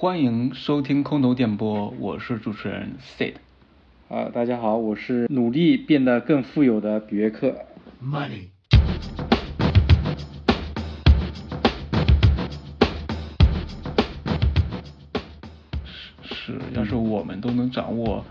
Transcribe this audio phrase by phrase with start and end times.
[0.00, 3.34] 欢迎收听空投电波，我是主持人 Sid。
[4.08, 7.52] 啊，大家好，我是努力变得更富有的比约克。
[8.00, 8.50] money.
[16.22, 18.24] 是，要是我们都能掌握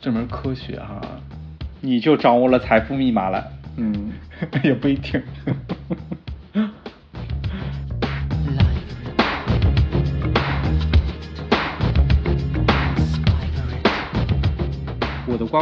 [0.00, 1.02] 这门科学哈，
[1.82, 3.44] 你就掌握了财富密码了。
[3.76, 4.10] 嗯，
[4.64, 5.22] 也不一定。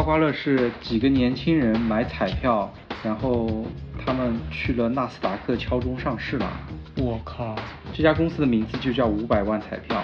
[0.09, 2.73] 花乐是几个年轻人买彩票，
[3.03, 3.63] 然后
[4.03, 6.51] 他们去了纳斯达克敲钟上市了。
[6.97, 7.55] 我靠！
[7.93, 10.03] 这家公司的名字就叫五百万彩票。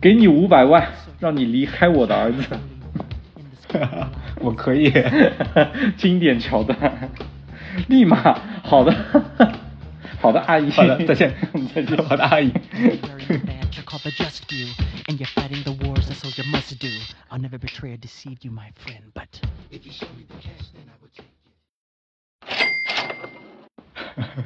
[0.00, 0.86] 给你五百万，
[1.18, 2.44] 让你离开我的儿子。
[4.38, 4.92] 我可以，
[5.98, 6.78] 经典桥段，
[7.88, 8.94] 立马好的。
[10.20, 11.34] 好的，阿姨，好的再见
[11.74, 12.52] 再见，好的阿姨
[14.16, 14.68] just few,
[15.08, 16.08] and you're fighting the wars
[16.52, 16.88] must do.
[17.30, 19.28] I'll never betray or deceive you, my friend, but
[19.70, 21.26] If you show me the cash, then I will take
[24.16, 24.44] it.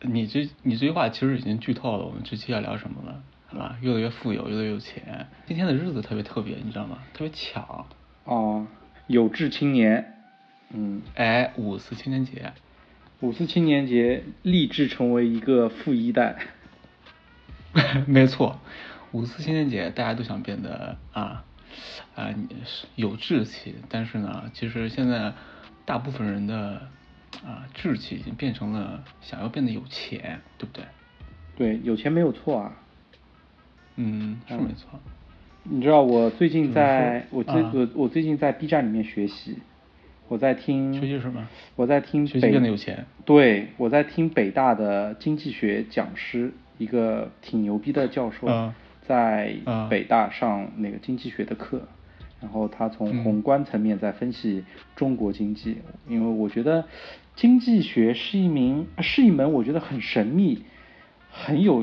[0.00, 3.76] 你这你这句话其实已经剧透了我们这期要聊什么了，好吧？
[3.80, 5.26] 越来越富有，越来越有钱。
[5.46, 6.98] 今天的日子特别特别，你知道吗？
[7.12, 7.86] 特别巧。
[8.24, 8.66] 哦，
[9.08, 10.14] 有志青年，
[10.70, 12.52] 嗯，哎，五四青年节，
[13.20, 16.36] 五四青年节立志成为一个富一代。
[18.06, 18.60] 没错，
[19.12, 21.44] 五四青年节大家都想变得啊
[22.14, 22.34] 啊
[22.94, 25.32] 有志气，但是呢，其实现在
[25.84, 26.88] 大部分人的
[27.44, 30.84] 啊志气已经变成了想要变得有钱，对不对？
[31.56, 32.72] 对，有钱没有错啊。
[33.96, 35.00] 嗯，是嗯没错。
[35.64, 39.58] 你知道我最近在我最啊我我最近在 B 站里面学习，
[40.28, 41.48] 我在听学习什么？
[41.74, 43.04] 我在听学习北变得有钱。
[43.24, 48.74] 对，我在听北大的经济学讲师，一个挺牛逼的教授，嗯
[49.06, 51.80] 在嗯北大上那个经济学的课，
[52.42, 56.84] 然后他从嗯宏观层面在分析中国经济，因为我觉得
[57.34, 60.62] 经济学是一名是一门我觉得很神秘、
[61.30, 61.82] 很有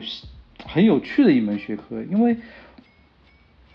[0.63, 2.37] 很有趣的一门学科，因为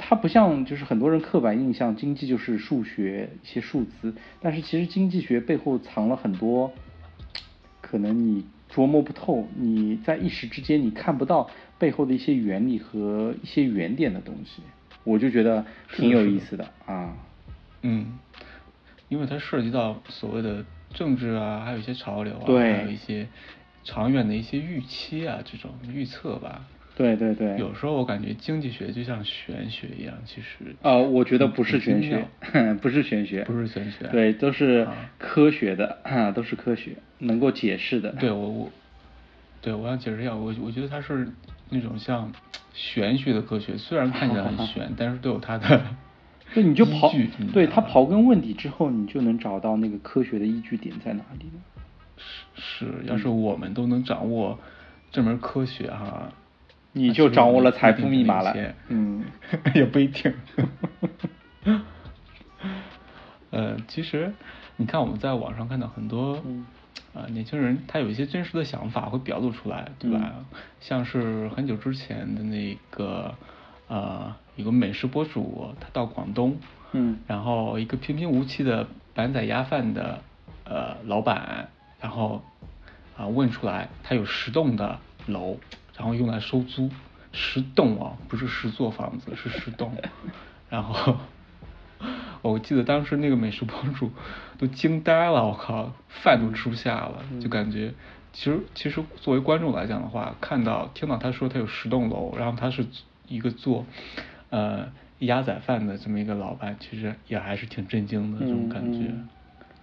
[0.02, 6.72] 它不像就是很多人刻板印象，经济就是数学一些数字，但是其实经济学背后藏了很多，
[7.82, 14.62] 可能你琢磨不透，你在一时之间你看不到背后的一些原理和一些原点的东西，
[15.04, 17.14] 我就觉得挺有意思的啊。
[17.82, 18.18] 嗯，
[19.08, 23.28] 因为它涉及到所谓的政治啊，还有一些潮流啊，对还有一些
[23.84, 26.66] 长远的一些预期啊，这种预测吧。
[26.96, 32.26] 对对对，有时候我感觉经济学就像玄学一样，其实呃，我觉得不是玄学，
[32.82, 34.06] 不是玄学，不是玄学。
[34.08, 35.10] 对，都是啊。
[35.18, 38.12] 科学的，啊，都是科学，能够解释的。
[38.12, 38.70] 对我我，
[39.62, 41.28] 对我想解释一下，我我觉得它是
[41.70, 42.30] 那种像
[42.74, 45.80] 玄学的科学，虽然看起来很玄， 但是都有它的
[46.52, 47.10] 对你就刨
[47.52, 51.62] 对道吧他刨根问底之后，你就能找到那个科学的依据点在哪里了。
[52.56, 54.58] 是，要是我们都能掌握
[55.12, 56.32] 这门科学哈，
[56.92, 58.54] 你就掌握了财富密码了。
[58.88, 59.24] 嗯，
[59.74, 60.32] 也不一定。
[63.50, 64.32] 呃，其实
[64.76, 66.66] 你看我们在网上看到很多，嗯
[67.12, 70.32] 啊、年轻人他有一些真实的想法会表露出来，对吧？
[70.80, 73.34] 像是很久之前的那个，
[73.88, 76.56] 呃，有个美食博主，他到广东，
[76.92, 80.22] 嗯然后一个平平无奇的板仔鸭饭的
[80.64, 81.68] 呃老板，
[82.00, 82.42] 然后
[83.16, 85.58] 啊、问出来他有十栋的楼，
[86.00, 86.88] 然后用来收租，
[87.30, 89.92] 十栋啊，不是十座房子，是十栋，
[90.70, 91.14] 然后
[92.40, 94.10] 我记得当时那个美食博主
[94.56, 97.92] 都惊呆了，我靠，饭都吃不下了，就感觉。
[98.32, 102.86] 其实，其实作为观众来讲的话，看到听到他说他有十栋楼，然后他是
[103.28, 103.84] 一个做
[104.48, 104.88] 呃
[105.18, 109.00] 鸭仔饭的这么一个老板，其实也还是挺震惊的这种感觉。
[109.10, 109.28] 嗯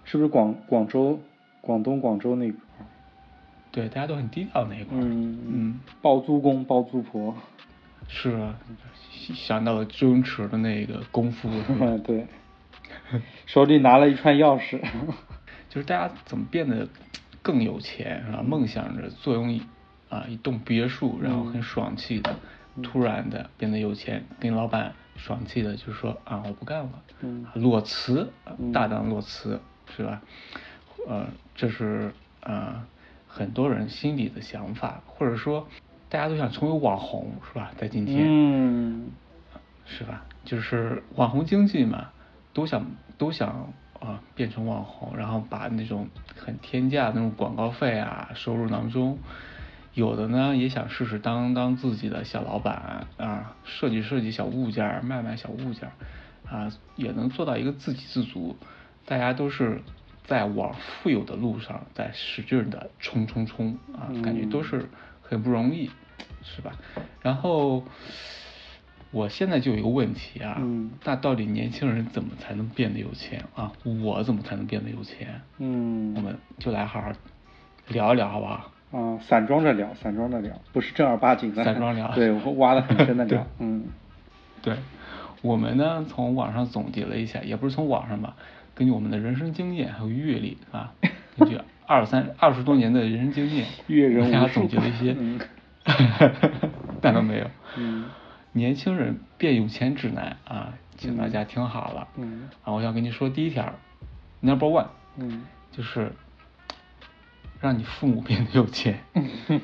[0.03, 1.19] 是不是广广州、
[1.61, 2.66] 广东广州那块儿？
[3.77, 5.01] 对，大家都很低调那一块儿。
[5.01, 7.35] 嗯嗯，包租公包租婆。
[8.07, 8.57] 是啊，
[9.35, 12.25] 想到了周星驰的那个功夫，是 吧对，
[13.45, 14.81] 手里拿了一串钥匙。
[15.69, 16.89] 就是大家怎么变得
[17.43, 18.41] 更有钱，是吧？
[18.41, 19.61] 梦想着坐拥一
[20.09, 22.35] 啊一栋别墅，然后很爽气的，
[22.81, 26.89] 突然的变得有钱，跟老板爽气的就说啊我不干了，
[27.21, 29.61] 嗯裸辞，啊嗯大胆裸辞，
[29.95, 30.19] 是吧？
[31.07, 32.83] 呃，这是呃
[33.37, 35.67] 很多人心里的想法，或者说
[36.09, 37.71] 大家都想成为网红，是吧？
[37.77, 39.11] 在今天，嗯
[39.85, 40.25] 是吧？
[40.43, 42.09] 就是网红经济嘛，
[42.51, 42.83] 都想
[43.19, 49.19] 都想啊变成网红，然后把那种很天价的那种广告费啊收入囊中。
[49.93, 55.93] 有的呢也想试试当当自己的小老板啊，设计设计小物件儿，卖卖小物件儿，
[56.57, 58.55] 啊，也能做到一个自给自足。
[59.05, 59.81] 大家都是
[60.27, 64.87] 在往富有的路上在使劲的冲冲冲啊，感觉都是
[65.21, 65.89] 很不容易，
[66.43, 66.73] 是吧？
[67.21, 67.83] 然后
[69.11, 73.71] 我现在就有一个问题啊，嗯那到底年轻人怎么才能变得有钱啊？
[74.03, 75.41] 我怎么才能变得有钱？
[75.59, 77.09] 嗯，我们就来好好
[77.87, 78.71] 聊一聊，好不好？
[78.91, 83.85] 啊，散装着聊，散装着聊，不是正儿八经的散装聊 对，我 挖的很深的对聊，嗯
[84.61, 84.75] 对，
[85.41, 88.35] 我们呢从网上总结了一下，也不是从网上吧，
[88.77, 90.93] 根据我们的人生经验还有阅历啊，
[91.35, 95.39] 根据二三二十多年的人生经验，大家总结了一些嗯，
[97.01, 98.05] 那倒没有，嗯。
[98.53, 102.49] 年轻人变有钱指南啊，请大家听好了，嗯。
[102.63, 103.73] 啊，我想跟你说第一条
[104.41, 104.87] ，Number One，
[105.17, 105.43] 嗯。
[105.71, 106.11] 就是
[107.59, 108.99] 让你父母变得有钱，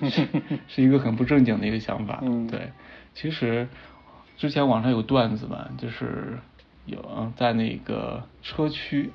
[0.09, 0.27] 是
[0.67, 2.19] 是一个很不正经的一个想法。
[2.23, 2.47] 嗯。
[2.47, 2.71] 对，
[3.13, 3.67] 其实
[4.37, 6.39] 之前网上有段子嘛，就是
[6.85, 9.11] 有在那个车区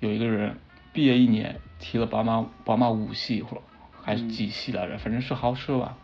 [0.00, 0.56] 有一个人
[0.92, 3.62] 毕业一年提了宝马宝马五系或者
[4.02, 5.96] 还是几系来着，反正是豪车吧。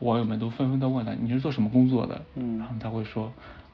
[0.00, 2.24] 网友们都纷纷的问他你是做什么工作的？
[2.36, 3.32] 嗯然后他会说，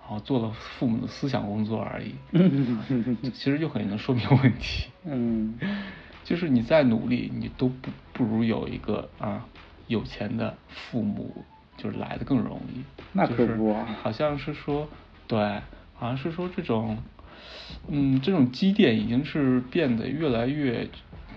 [0.09, 2.15] 哦，做了父母的思想工作而已。
[2.33, 2.79] 嗯
[3.33, 4.89] 其实就很能说明问题。
[5.05, 5.59] 嗯
[6.25, 9.47] 就是你再努力，你都不不如有一个啊
[9.89, 11.45] 有钱的父母，
[11.77, 12.83] 就是来的更容易。
[13.13, 14.89] 那就是可不啊好像是说，
[15.29, 15.61] 对，
[15.95, 16.99] 好像是说这种，
[17.89, 20.89] 嗯，这种积淀已经是变得越来越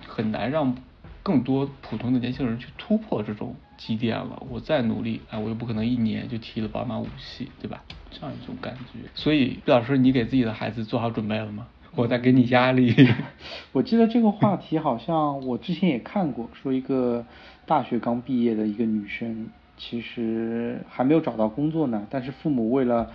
[0.05, 0.75] 很难让
[1.23, 4.41] 更多普通的年轻人去突破这种积淀了。
[4.49, 7.83] 我再努力，哎，我又不可能一年就提了宝马五系，对吧？
[8.09, 8.99] 这样一种感觉。
[9.13, 11.67] 所以，毕老师，你给自己的孩子做好准备了吗？
[11.95, 12.95] 我在给你压力。
[13.73, 17.25] 我记得这个话题好像我之前也看过，说一个
[17.65, 23.11] 大学刚毕业的一个女生，其实还没有找到工作呢，但是父母为了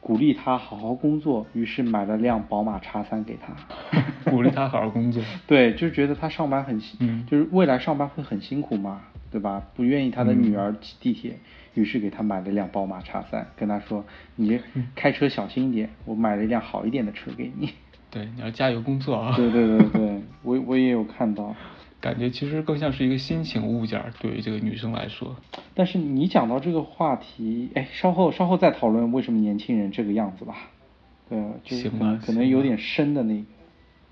[0.00, 3.54] 鼓励他好好工作，于是买了辆宝马叉三给他，
[4.30, 5.22] 鼓励他好好工作。
[5.46, 9.62] 对，就觉得他上班很辛，嗯就是未来上班会很辛苦嘛，对吧？
[9.74, 11.38] 不愿意他的女嗯儿挤地铁，
[11.74, 14.04] 于是给他买了辆宝马叉三，跟他说
[14.36, 17.70] 你嗯开车小心一点，我买了一辆好一点的车给你。
[18.10, 19.34] 对，你要加油工作啊！
[19.36, 21.54] 对对对对，我我也有看到。
[22.00, 25.36] 感觉其实更像是一个心情物件儿，对于这个女生来说。
[25.74, 30.54] 但是你讲到这个话题，哎，稍后稍后再讨论为什么年轻人这个样子吧。
[31.28, 33.44] 对，就是行可能吧可能有点深的那个。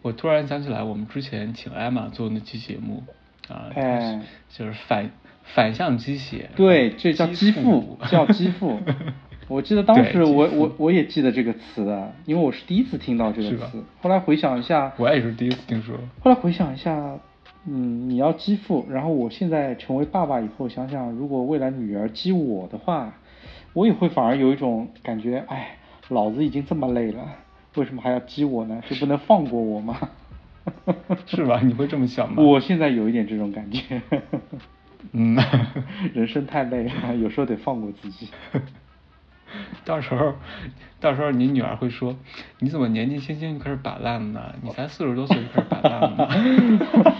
[0.02, 3.02] 我突然想起来，我们之前请艾玛做那期节目
[3.48, 5.10] 啊，哎就是反
[5.42, 6.50] 反向鸡血。
[6.54, 8.78] 对，这叫肌肌腹，叫肌腹。
[9.48, 13.84] 我记得当时我我我也记得这个词的，因为我是第一次听到这个词。
[14.00, 15.96] 后来回想一下，我也是第一次听说。
[16.18, 17.16] 后来回想一下，
[17.68, 23.12] 嗯，你要激父，然后我现在成为爸爸以后，想想如果未来女儿激我的话，
[23.72, 25.76] 我也会反而有一种感觉，哎，
[26.08, 27.24] 老子已经这么累了，
[27.74, 28.80] 为什么还要激我呢？
[28.88, 29.98] 就不能放过我吗？
[31.26, 31.60] 是吧？
[31.62, 32.42] 你会这么想吗？
[32.42, 34.00] 我现在有一点这种感觉，
[35.12, 35.36] 嗯，
[36.14, 38.28] 人生太累了，有时候得放过自己。
[39.84, 40.34] 到时候，
[41.00, 42.16] 到时候你女儿会说
[42.58, 44.52] ：“你怎么年纪轻轻就开始摆烂呢？
[44.60, 47.14] 你才四十多岁就开始摆烂了呢？”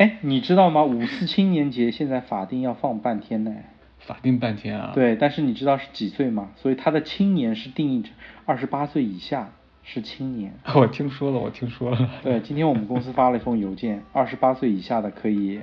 [0.00, 0.82] 哎，你知道吗？
[0.82, 3.54] 五四青年节现在法定要放半天呢。
[3.98, 4.92] 法定半天啊。
[4.94, 6.52] 对，但是你知道是几岁吗？
[6.56, 8.12] 所以他的青年是定义成
[8.46, 9.50] 二十八岁以下
[9.82, 10.54] 是青年。
[10.74, 12.10] 我听说了，我听说了。
[12.22, 15.60] 对，今天我们公司发了一封邮件，二十八岁以下的可以，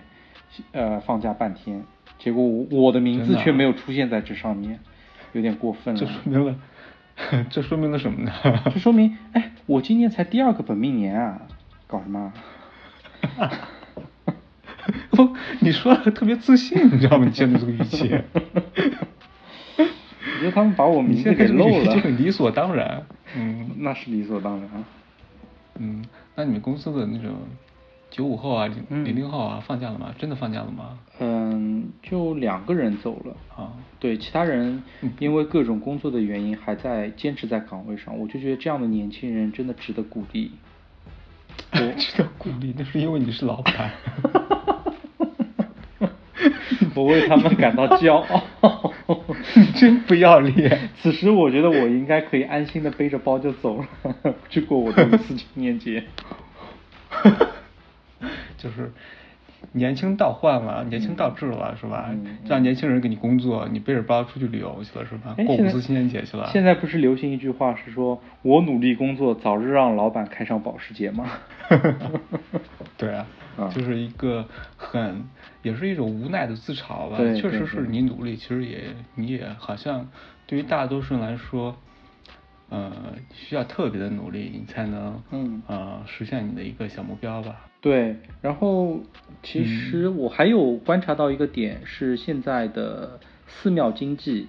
[0.71, 1.83] 呃，放假半天。
[2.19, 4.79] 结果我我的名字却没有出现在这上面，
[5.33, 6.05] 有点过分了这。
[6.05, 6.55] 说明了，
[7.49, 8.31] 这说明了什么呢？
[8.65, 11.41] 这说明，哎，我今年才第二个本命年啊，
[11.87, 12.31] 搞什么
[13.39, 13.51] 啊？
[15.17, 17.25] 不， 你说的特别自信，你知道吗？
[17.25, 18.13] 你现在这个语气，
[19.77, 23.03] 我觉得他们把我名字给漏这个语气就了，很理所当然。
[23.35, 24.83] 嗯那是理所当然啊。
[25.79, 26.03] 嗯，
[26.35, 27.31] 那你们公司的那种
[28.09, 30.13] 九五后啊、零嗯零零后啊，放假了吗？
[30.17, 30.97] 真的放假了吗？
[31.19, 33.35] 嗯，就两个人走了。
[33.55, 40.51] 啊，对，其他人嗯因为各种工作的原因还在坚持在岗位上，我就觉得这样的年轻人真的值得鼓励。
[41.73, 43.91] 我 值得鼓励，那是因为你是老板。
[46.95, 48.93] 我为他们感到骄傲。
[49.55, 50.89] 你 真不要脸！
[51.01, 56.03] 此时我觉得我应该可以安心的背着包就走了， 去过我的五四青年节。
[58.57, 58.91] 就是
[59.73, 62.09] 年轻倒换了，年轻倒置了，是吧？
[62.09, 65.35] 嗯让年轻人给你工作，你背着包出去旅游去了，是吧？
[65.45, 66.49] 过五四青年节去了。
[66.51, 71.25] 现在不是流行一句话是说“我努力工作，早日让老板开上保时捷”吗？
[72.97, 73.25] 对啊，
[73.57, 74.45] 啊就是一个
[74.77, 75.25] 很，
[75.63, 77.17] 也是一种无奈的自嘲吧。
[77.17, 80.07] 对确实是你努力，其实也你也好像
[80.45, 81.75] 对于大多数人来说，
[82.69, 82.91] 呃，
[83.33, 87.65] 需要特别的努力，你才能嗯呃实现你的一个小目标吧。
[87.81, 88.99] 对，然后
[89.43, 94.47] 其实我还有观察到一个点是，现在的寺庙经济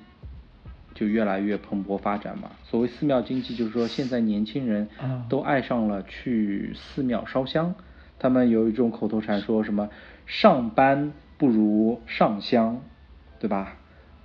[0.95, 2.51] 就越来越蓬勃发展嘛。
[2.65, 7.75] 所谓寺庙经济，就是说现在年轻人啊都爱上了去寺庙烧香。
[8.19, 9.89] 他们有一种口头禅，说什么
[10.27, 12.81] “上班不如上香”，
[13.39, 13.77] 对吧？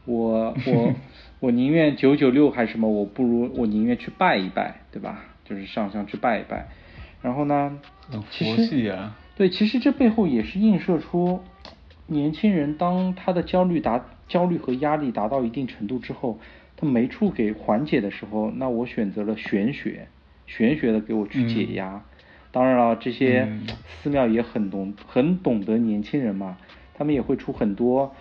[0.05, 0.93] 我我
[1.39, 5.25] 我宁愿九九六还是什么，我不如我宁愿去拜一拜，对吧？
[5.45, 6.67] 就是上香去拜一拜。
[7.21, 7.79] 然后呢
[8.11, 8.63] 很，其佛实
[9.35, 11.41] 对，其实这背后也是映射出
[12.07, 16.39] 年轻人当他的焦虑达焦虑和压力达到一定程度之后，
[16.75, 20.07] 他没处给缓解的时候，那我选择了玄学，
[20.47, 22.03] 玄学的给我去解嗯压。
[22.53, 26.55] 当然了，这些嗯寺庙也很懂很懂得年轻人嘛，
[26.93, 28.13] 他们也会出很多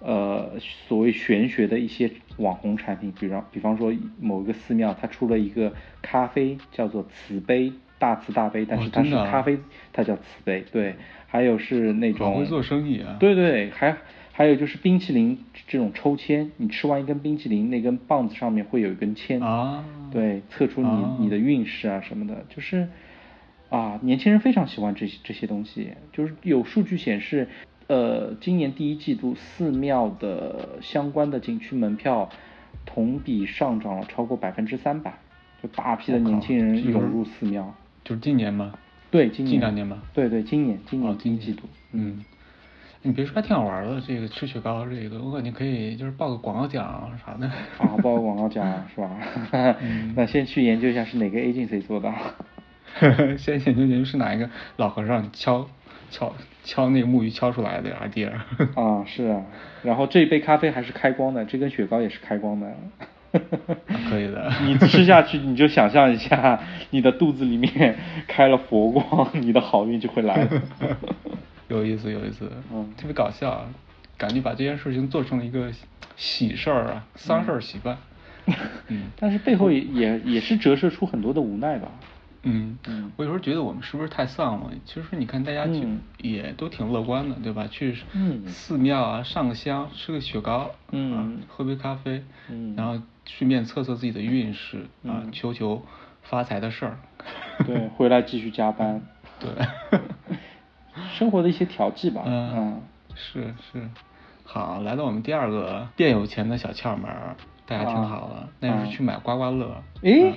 [0.00, 9.56] 呃所谓玄学的一些网红产品，比方比方说某一个寺庙，它出了一个咖啡叫做慈悲，大慈大悲，但是它是咖啡，
[9.92, 10.96] 它叫慈悲，对，
[11.28, 13.16] 还有是那种好会做生意啊。
[13.20, 13.96] 对对，还
[14.32, 15.38] 还有就是冰淇淋
[15.68, 22.88] 这种抽签，你吃完一根冰淇淋，那根棒子上面会有一根签啊对，测出你、啊你的运势啊什么的，就是
[23.68, 27.48] 啊，年轻人非常喜欢这些这些东西，就是有数据显示，
[27.88, 32.28] 呃，今年第一季度寺庙的相关的景区门票
[32.84, 35.18] 同比上涨了超过百分之三百，
[35.62, 37.74] 就大批的年轻人涌入寺庙。
[38.04, 38.72] 就是今年吗？
[39.10, 42.24] 对，今年近两年吗对对，今年今哦年，第一今季度，嗯，
[43.02, 47.46] 你别说还挺好玩的，这个吃雪糕这个，我感觉可以就是报个广告奖啥的。
[47.78, 49.10] 啊，报个广告奖是吧？
[49.82, 52.12] 嗯那先去研究一下是哪个 agency 做的。
[53.38, 55.68] 先研究研究是哪一个老和尚敲
[56.10, 58.30] 敲敲那个木鱼敲出来的 idea。
[58.74, 59.42] 啊，是啊，
[59.82, 62.72] 然后这一杯咖啡还是开光的，这根雪糕也是开光的。
[64.08, 66.58] 可以的你吃下去，你就想象一下，
[66.90, 70.62] 你的肚子里面开了佛光，你的好运就会来了。
[71.68, 73.66] 有意思，有意思，嗯特别搞笑，啊，
[74.16, 75.70] 感觉把这件事情做成了一个
[76.16, 77.98] 喜事儿啊，丧事儿习惯。
[78.88, 81.88] 嗯但是背后也也也是折射出很多的无奈吧。
[82.48, 84.70] 嗯嗯我有时候觉得我们是不是太丧了？
[84.84, 87.66] 其实你看大家去嗯也都挺乐观的，对吧？
[87.70, 95.82] 去嗯寺庙啊，上个香，吃个雪糕，嗯啊，喝杯咖啡，嗯然后顺便测测自己的运势啊，嗯求求
[96.22, 96.98] 发财的事儿。
[97.66, 99.02] 对，回来继续加班。
[99.40, 99.50] 对。
[101.12, 102.22] 生活的一些调剂吧。
[102.24, 102.80] 嗯嗯，
[103.14, 103.88] 是是，
[104.44, 107.36] 好，来到我们第二个变有钱的小窍门儿，
[107.66, 109.82] 大家听好了，那就是啊去买刮刮乐。
[110.02, 110.34] 诶嗯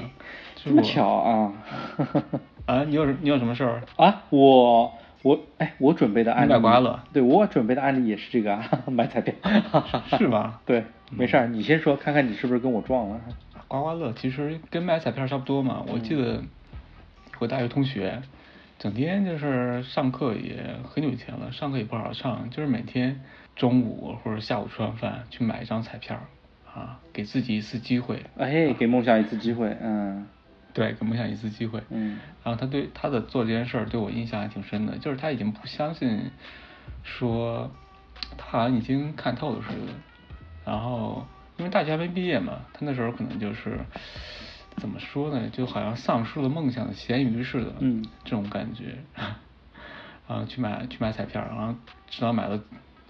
[0.65, 1.53] 这么巧啊！
[2.65, 3.81] 啊，你有你有什么事儿？
[3.95, 9.33] 啊，我我哎，我准备的案例，买刮刮乐对我准备的案例也是这个啊，买彩票，
[10.17, 13.19] 是吧对，没事儿，你先说，看看你是不是跟我撞了。
[13.67, 15.83] 刮刮乐其实跟买彩票差不多嘛。
[15.87, 16.41] 我记得
[17.39, 18.21] 我大学同学，
[18.77, 23.21] 整天就是上课也很久以前了，上课也不好好上，就是每天
[23.55, 26.19] 中午或者下午吃完饭去买一张彩票，
[26.73, 28.23] 啊，给自己一次机会。
[28.37, 30.27] 哎，给梦想一次机会，嗯
[30.73, 31.81] 对，给梦想一次机会。
[31.89, 36.31] 嗯然后他对他的做这件事儿对我印象还挺深的，就是他已经不相信
[37.03, 37.69] 说
[38.37, 39.93] 他好像已经看透了似的。
[40.65, 41.25] 然后
[41.57, 43.79] 因为大学还没毕业嘛，他那时候可能就是
[44.77, 48.95] 怎么说呢，就好像丧失了梦想的咸鱼似的，嗯这种感觉。
[50.27, 51.73] 然后去买去买彩票，然后
[52.07, 52.61] 直到买了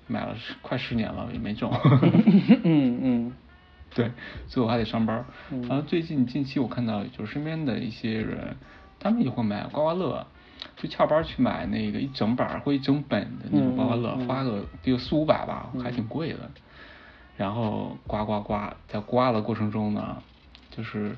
[0.08, 1.70] 买了十快十年了也没中。
[2.64, 3.19] 嗯嗯
[3.96, 4.12] 对，
[4.48, 5.26] 所以我还得上班
[5.68, 8.56] 然后最近近期我看到，就是身边的一些人，
[9.00, 10.26] 他们也会买刮刮乐，
[10.78, 16.52] 就翘班儿去买那个一整板儿或一整本的那种刮刮乐，嗯嗯嗯花个得有四五百吧，还挺贵的。
[17.38, 20.22] 然后刮刮刮，在刮的过程中呢，
[20.72, 21.16] 就是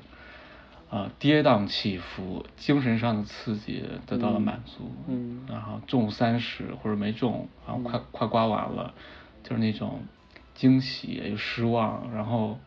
[0.88, 4.92] 呃跌宕起伏，精神上的刺激得到了满足。
[5.08, 8.94] 嗯然后中三十或者没中，然后快、快刮完了，
[9.42, 10.00] 就是那种
[10.54, 12.58] 惊喜又失望，然后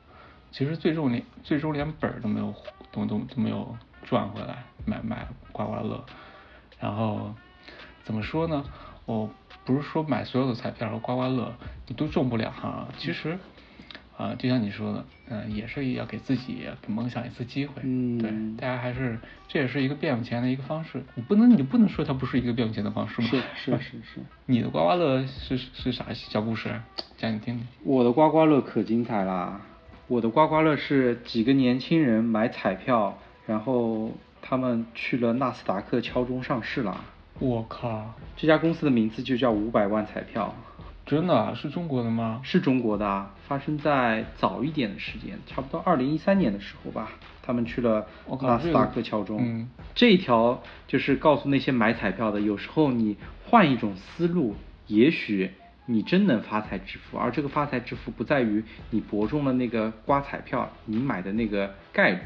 [0.52, 2.54] 其实最终连最终连本都没有
[2.92, 6.06] 都都都没有赚回来，买买刮刮乐，
[6.80, 7.34] 然后
[8.04, 8.64] 怎么说呢？
[9.06, 9.30] 我
[9.66, 11.54] 不是说买所有的彩票和刮刮乐
[11.88, 13.38] 你都中不了哈，其实
[14.18, 17.82] 啊、就像你说的，嗯、也是要给自己给梦想一次机会。
[17.84, 21.04] 嗯对，大家还是这也是一个变有钱的一个方式。
[21.16, 23.28] 你不能你不能说它不是一个变有钱的方式吗？
[23.30, 24.22] 是是是是。
[24.46, 26.70] 你的刮刮乐是是啥小故事？
[27.18, 27.68] 讲你听听。
[27.84, 29.60] 我的刮刮乐可精彩啦！
[30.08, 37.04] 我的刮刮乐是几个年轻人买彩票，然后他们去了纳斯达克敲钟上市啦。
[37.40, 40.54] 我靠，这家公司的名字就叫五百万彩票，
[41.06, 42.42] 真的啊是中国的吗？
[42.44, 47.12] 是中国的啊，发生在早一点的时间，差不多二零一三年的时候吧。
[47.44, 48.08] 他们去了
[48.42, 49.38] 纳斯达这个克敲钟。
[49.40, 54.56] 嗯这一条就是告诉那些买彩票的，有时候你换一种思路，
[54.88, 55.52] 也许
[55.86, 57.20] 你真能发财致富。
[57.20, 62.20] 而这个发财致富不在于你博中了那个刮彩票，你买的那个概率，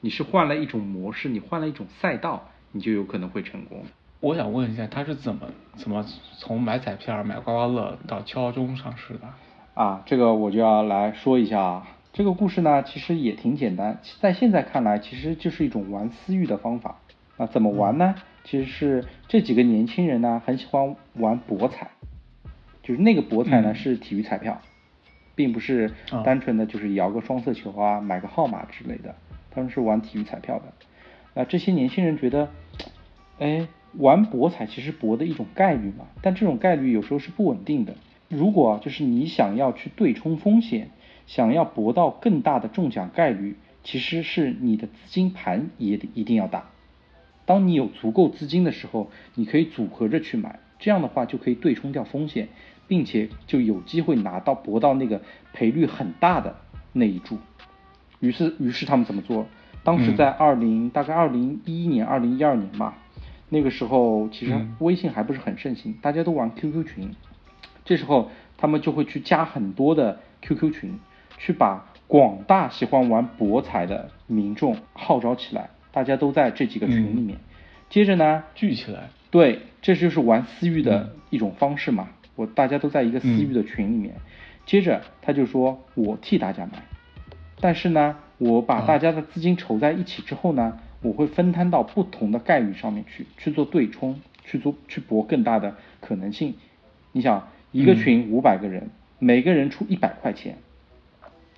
[0.00, 3.84] 你是换了一种模式，你换了一种赛道，你就有可能会成功。
[4.26, 6.04] 我想问一下，他是怎么怎么
[6.36, 9.28] 从买彩票、买刮刮乐到敲钟上市的？
[9.74, 11.86] 啊，这个我就要来说一下啊。
[12.12, 16.96] 这个故事呢，其实也挺简单，在现在看来，其实就是一种玩私欲的方法。
[17.36, 18.16] 那怎么玩呢？
[18.42, 21.90] 其实是这几个年轻人呢，很喜欢玩博彩，
[22.82, 24.60] 就是那个博彩呢、嗯是体育彩票，
[25.36, 29.14] 并不是啊单纯的就是摇个双色球啊、买个号码之类的，
[29.52, 30.64] 他们是玩体育彩票的。
[31.34, 32.48] 那这些年轻人觉得，
[33.38, 37.94] 哎，玩博彩其实博的一种概率嘛，但这种概率有时候是不稳定的。
[38.28, 40.90] 如果就是你想要去对冲风险，
[41.26, 46.70] 想要博到更大的中奖概率，其实是你的资金盘也得一定要大。
[47.44, 52.48] 当你有足够资金的时候，你可以组合着去买，这样的话就可以对冲掉风险，
[52.88, 56.56] 并且就有机会拿到博到那个赔率很大的
[56.92, 57.38] 那一注。
[58.18, 59.46] 于是，于是他们怎么做？
[59.84, 62.98] 当时在二零、大概二零一一年、二零一二年吧，
[63.56, 67.10] 那个时候其实嗯微信还不是很盛行，大家都玩 QQ 群。
[67.86, 70.98] 这时候他们就会去加很多的 QQ 群，
[71.38, 77.38] 去把广大喜欢玩博彩的民众号召起来，大家都在这几个群里面。
[77.88, 79.08] 接着呢，聚起来。
[79.30, 82.10] 对，这就是玩私域的嗯一种方式嘛。
[82.34, 84.16] 我大家都在一个私域的群里面。
[84.66, 86.84] 接着他就说，我替大家买，
[87.58, 96.54] 但是呢，我把大家的资金筹在一起之后呢，我会分摊到不同的概率上面去，去做对冲，去做去搏更大的可能性。
[97.12, 100.56] 你想，一个嗯群五百个人，每个人出一百块钱，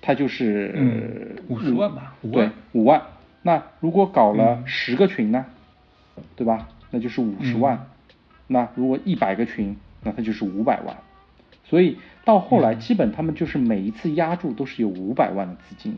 [0.01, 3.01] 他就是嗯50万吧5对万，五万。
[3.41, 5.45] 那如果搞了嗯十个群呢，
[6.35, 6.69] 对吧？
[6.91, 7.77] 那就是五十万。
[7.77, 7.85] 嗯
[8.51, 10.97] 那如果一百个群，那它就是五百万。
[11.65, 15.95] 所以到后来，嗯基本他们就是每一次压注都是有五百万的资金，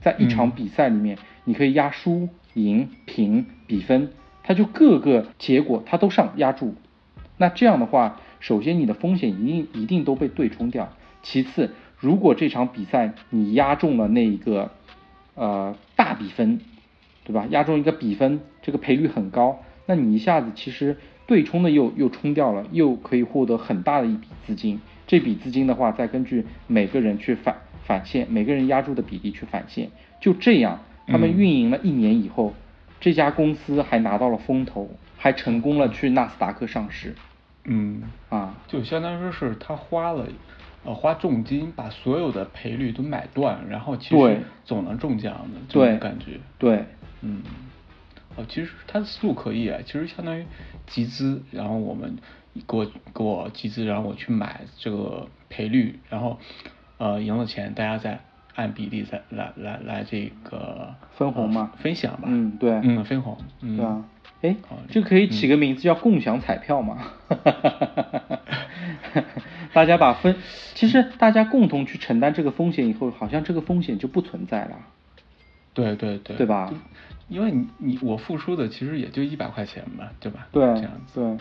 [0.00, 4.10] 在一场嗯比赛里面，你可以压输、赢、平、比分，
[4.42, 6.74] 它就各个结果它都上压住。
[7.36, 10.92] 那这样的话，首先你的风险一定一定都被对冲掉。
[11.22, 14.70] 其次，如果这场比赛你压中了那一个
[15.34, 16.60] 呃大比分，
[17.24, 17.46] 对吧？
[17.50, 24.80] 压中一个比分，这个赔率很高，那你一下子其实对冲的又又冲掉了，又可以获得很大的一笔资金。
[25.06, 29.90] 这笔资金的话，再根据每个人去返返现，每个人压注的比例去返现，
[30.20, 31.36] 就这样，他们嗯。
[31.36, 32.54] 运营了一年以后，
[33.00, 37.14] 这家公司还拿到了风投，还成功了去纳斯达克上市。
[37.64, 40.26] 嗯，啊，就相当于说是他花了，
[40.84, 46.40] 呃，花重金把所有的赔率都买断，然后其实总能中奖的这种感觉。
[46.58, 46.84] 对，
[47.20, 47.42] 嗯，
[48.36, 50.44] 哦，其实他的思路可以啊，其实相当于
[50.86, 52.16] 集资，然后我们
[52.66, 56.38] 给我给我集资，然后我去买这个赔率，然后
[57.02, 58.20] 呃赢了钱，大家再
[58.54, 62.22] 按比例再来来来这个分红嘛呃分享吧。
[62.26, 63.36] 嗯对嗯，分红。
[63.60, 64.04] 嗯，对啊，
[64.42, 66.98] 哎好，这可以起个名字叫共享彩票嘛？
[69.74, 70.36] 大家把分，
[70.74, 74.76] 其实大家共同去承担这个风险以后，好像这个风险就不存在了。
[75.74, 76.72] 对对对，对吧？
[77.28, 80.46] 因为你你我付出的其实也就一百块钱吧，对吧？
[80.52, 81.20] 对这样子。
[81.20, 81.38] 对。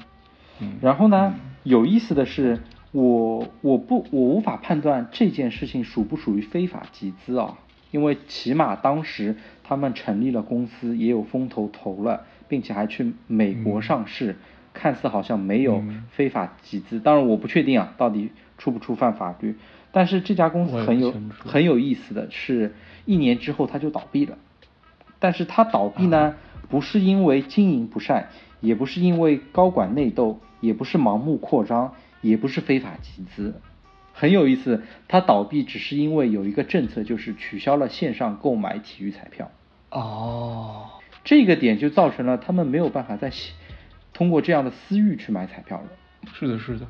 [0.61, 2.57] 嗯，然后呢，有意思的是，
[2.91, 7.57] 我我不我无法判断这件事情属不属于非法集资啊，
[7.91, 14.35] 因为起码当时他们成立了公司，也有风投投了，并且还去美国上市，
[14.73, 16.99] 看似好像没有嗯非法集资。
[16.99, 19.55] 当然我不确定啊，到底触不触犯法律。
[19.93, 22.75] 但是这家公司很有很有意思的是，
[23.05, 24.37] 一年之后它就倒闭了。
[25.19, 26.35] 但是它倒闭呢，
[26.69, 33.55] 不是因为经营不善，也不是因为高管内斗，也不是盲目扩张，也不是非法集资。
[34.13, 39.49] 很有意思，它倒闭只是因为有一个政策，就是取消了线上购买体育彩票。
[39.89, 40.85] 哦，
[41.23, 43.53] 这个点就造成了他们没有办法再喜
[44.13, 45.87] 通过这样的私域去买彩票了。
[46.33, 46.85] 是的，是的，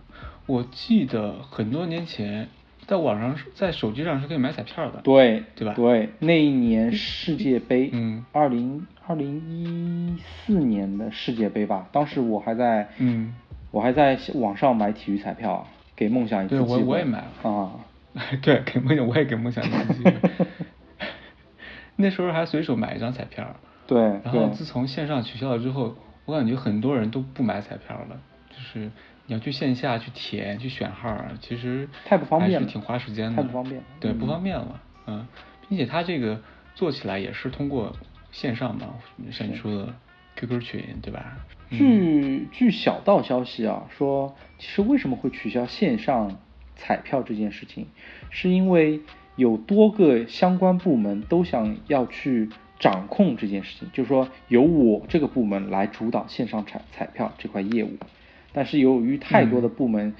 [0.46, 2.50] 我记得很多年前
[2.86, 5.74] 在网上在手机上是可以买彩票的，对对吧？
[5.76, 13.34] 对，那一年世界杯，嗯二零二零一四年的世界杯吧，当时我还在，嗯，
[13.72, 17.80] 我还在网上买体育彩票啊，给梦想一次对我机会我也买了啊，
[18.44, 20.14] 对，给梦想我也给梦想一次机会。
[21.96, 23.56] 那时候还随手买一张彩票，
[23.88, 28.90] 对然后自从线上取消了之后，我感觉很多人都不买彩票了，就是
[29.28, 34.28] 你要去线下去填去选号儿，其实太不方便了还是挺花时间的，太不方便对，不嗯。
[34.28, 35.28] 方便了，嗯，
[35.70, 36.42] 并且它这个
[36.76, 37.96] 做起来也是通过
[38.32, 38.88] 线上嘛，
[39.32, 39.94] 像你说的
[40.36, 41.38] QQ 群，对吧？
[41.72, 41.78] 嗯。
[41.78, 46.38] 据据小道消息啊，说其实为什么会取消线上
[46.76, 47.88] 彩票这件事情，
[48.30, 49.00] 是因为
[49.36, 57.92] 有多个相关部门都想要去掌控这件事情，就是说由我这个部门来主导线上彩彩票这块业务，
[58.54, 60.14] 但是由于太多的部门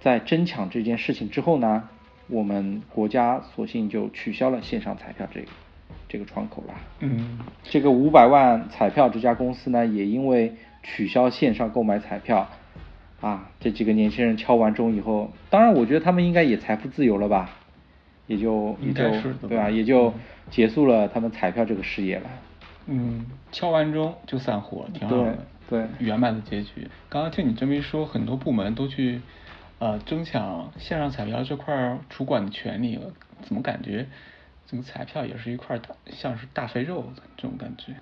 [0.00, 1.88] 在争抢这件事情之后呢，
[2.28, 5.46] 我们国家索性就取消了线上彩票这个
[6.08, 6.74] 这个窗口啦。
[7.00, 10.52] 嗯，这个五百万彩票这家公司呢，也因为
[10.88, 12.48] 取消线上购买彩票，
[13.20, 17.50] 啊，这几个年轻人敲完钟以后，当然我觉得他们应该也财富自由了吧，
[18.28, 20.14] 也就也应就该是对吧，也就
[20.48, 22.30] 结束了他们彩票这个事业了。
[22.86, 25.36] 嗯，敲完钟就散伙，挺好的，
[25.68, 26.88] 对对圆满的结局。
[27.08, 29.20] 刚刚听你这么一说，很多部门都去
[29.80, 34.06] 呃争抢线上彩票这块儿主管的权利了，怎么感觉
[34.66, 37.94] 这个彩票也是一块大像是大肥肉的这种感觉？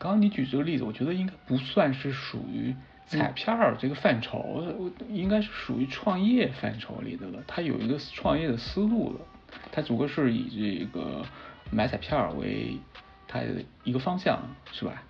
[0.00, 2.74] 刚刚你举这个例子，我觉得应该不算是属于
[3.06, 7.44] 彩票这个范畴，我应该是属于创业范畴里的了。
[7.46, 9.20] 它有一个创业的思路了，
[9.70, 11.22] 它只不过是以这个
[11.70, 12.78] 买彩票为
[13.28, 14.40] 它的一个方向，
[14.72, 15.02] 是吧？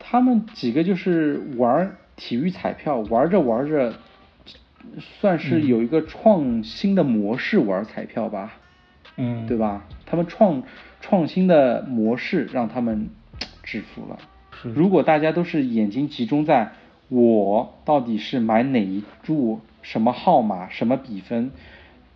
[0.00, 3.94] 他们几个就是玩体育彩票，玩着玩着，
[4.98, 8.54] 算是嗯有一个创新的模式玩彩票吧。
[9.16, 9.56] 嗯，对？
[9.56, 9.86] 吧？
[10.04, 10.64] 他们创
[11.00, 13.10] 创新的模式让他们
[13.70, 14.18] 致富了。
[14.60, 16.72] 是如果大家都是眼睛集中在
[17.08, 21.52] 我到底是买哪一注、什么号码、什么比分，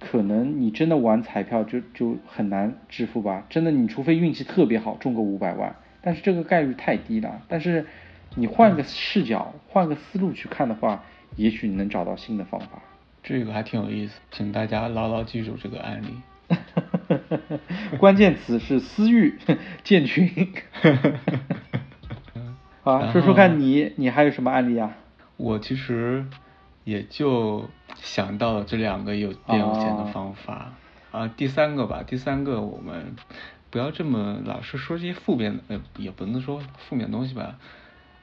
[0.00, 3.46] 可能你真的玩彩票就就很难致富吧。
[3.48, 7.40] 真的，你除非运气特别好，中个五百万，但是这个概率太低了。
[7.48, 7.86] 但是
[8.34, 11.04] 你换个视角、换个思路去看的话，
[11.36, 12.82] 也许你能找到新的方法。
[13.22, 16.08] 这个还挺有意思，请大家牢牢记住这个案例。
[17.98, 19.38] 关键词是私域
[19.84, 20.52] 建群。
[22.82, 24.96] 好，然说说看你，你还有什么案例啊？
[25.36, 26.26] 我其实
[26.84, 30.72] 也就想到了这两个有变有钱的方法
[31.10, 31.28] 啊。
[31.28, 33.16] 第三个吧，第三个我们
[33.70, 37.56] 不要这么老是说这些负面的，呃，也不能说负面的东西吧，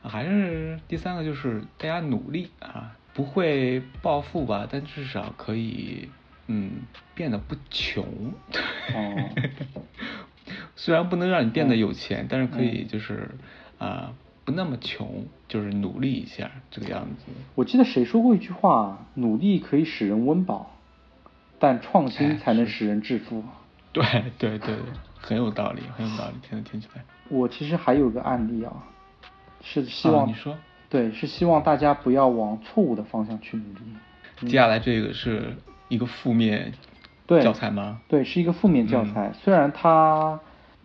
[0.03, 6.09] 啊还是第三个就是大家努力啊，不会暴富吧，但至少可以
[6.47, 6.81] 嗯
[7.15, 8.03] 变得不穷。
[8.93, 9.29] 哦
[10.75, 13.29] 虽然不能让你变得嗯有钱，但是可以就是
[13.77, 17.31] 啊、不那么穷，就是努力一下这个样子。
[17.55, 20.75] 我记得谁说过一句话：努力可以使人温饱，
[21.59, 23.43] 但创新哎才能使人致富。
[23.93, 24.03] 对
[24.37, 24.75] 对对，
[25.19, 27.03] 很有道理，很有道理，听听起来。
[27.29, 28.71] 我其实还有个案例啊，
[29.61, 30.57] 是希啊望、你说
[30.89, 34.49] 对，是希望大家不要往错误的方向去努力。
[34.49, 35.55] 接下来这个是
[35.91, 36.73] 一个负面
[37.27, 37.99] 对教材吗？
[38.07, 39.33] 对，是一个负面教嗯材。
[39.33, 40.39] 虽然他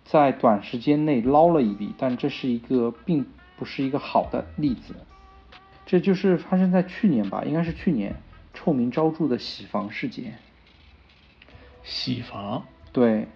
[0.04, 3.24] 在短时间内捞了一笔，但这是一个并
[3.56, 4.96] 不是一个好的例子。
[5.86, 8.16] 这就是发生在去年吧，应该是去年
[8.52, 10.38] 臭名昭著的洗房事件。
[11.84, 13.28] 洗房，对，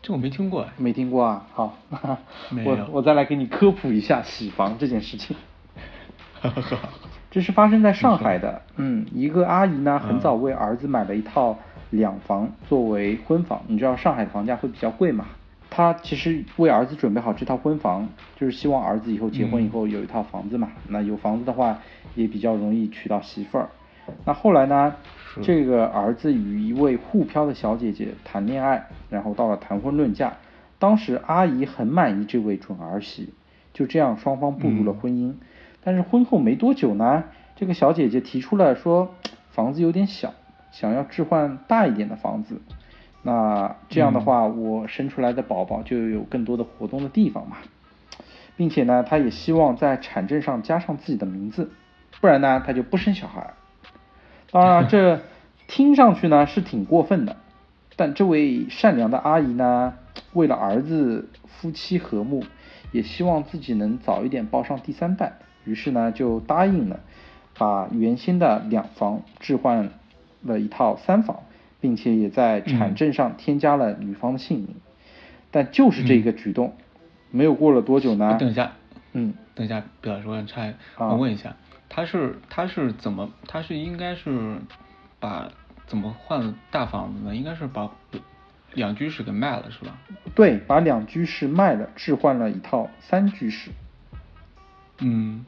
[0.00, 0.72] 这我没听过哎。
[0.76, 1.44] 没听过啊？
[1.52, 1.76] 好，
[2.64, 5.36] 我我再来给你科普一下洗房这件事情。
[7.30, 11.56] 这是发生在上海的，嗯，一个阿姨呢，很早为儿子买了一套
[11.90, 13.62] 两房作为婚房。
[13.68, 15.26] 你知道上海的房价会比较贵嘛？
[15.70, 20.72] 她其实为儿子准备好这套婚房，就是希望儿子以后结婚以后有一套房子嘛。
[20.88, 21.78] 那有房子的话，
[22.16, 23.68] 也比较容易娶到媳妇儿。
[24.24, 24.96] 那后来呢，
[25.40, 30.32] 这个儿子与一位沪漂的小姐姐谈恋爱，然后到了谈婚论嫁。
[30.80, 33.32] 当时阿姨很满意这位准儿媳，
[33.72, 35.34] 就这样双方步入了婚姻。
[35.82, 37.24] 但是婚后没多久呢，
[37.56, 39.14] 这个小姐姐提出了说
[39.50, 40.34] 房子有点小，
[40.70, 42.60] 想要置换大一点的房子。
[43.22, 47.58] 那这样的话，我生出来的宝宝就有更多的活动的地方嘛，
[48.56, 51.70] 并且呢，她也希望在产证上加上自己的名字，
[52.20, 53.52] 不然呢，她就不生小孩。
[54.50, 55.20] 当然， 这
[55.66, 57.36] 听上去呢是挺过分的，
[57.96, 59.94] 但这位善良的阿姨呢，
[60.32, 62.44] 为了儿子夫妻和睦，
[62.90, 67.00] 也希望自己能早一点抱上第三代，于是呢就答应了，
[67.58, 69.90] 把原先的两房置换
[70.42, 71.42] 了一套三房，
[71.80, 74.76] 并且也在产证上添加了女方的姓名。
[75.50, 76.74] 但就是这个举动，
[77.30, 78.36] 没有过了多久呢？
[78.38, 78.72] 等一下，
[79.12, 80.62] 嗯，等一下，表老师，我插，
[80.94, 81.56] 啊我问一下，
[81.88, 84.58] 他是他是怎么，他是应该是
[85.18, 85.50] 把
[85.86, 87.34] 怎么换了大房子呢？
[87.34, 87.90] 应该是把
[88.74, 89.98] 两居室给卖了是吧？
[90.36, 93.72] 对，把两居室卖了，置换了一套三居室。
[95.00, 95.44] 嗯，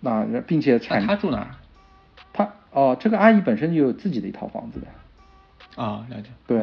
[0.00, 1.48] 那并且产他住哪儿？
[2.32, 4.86] 他哦，这个阿姨本身就有自己的一套房子的。
[5.82, 6.28] 啊，了解。
[6.46, 6.58] 对，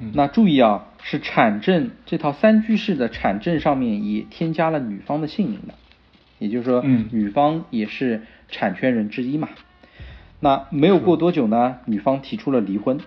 [0.00, 5.74] 嗯那注意啊，是产证这套三居室的产证上面也添加了女方的姓名的，
[6.38, 9.48] 也就是说，嗯女方也是产权人之一嘛。
[10.40, 12.98] 那没有过多久呢，女方提出了离婚，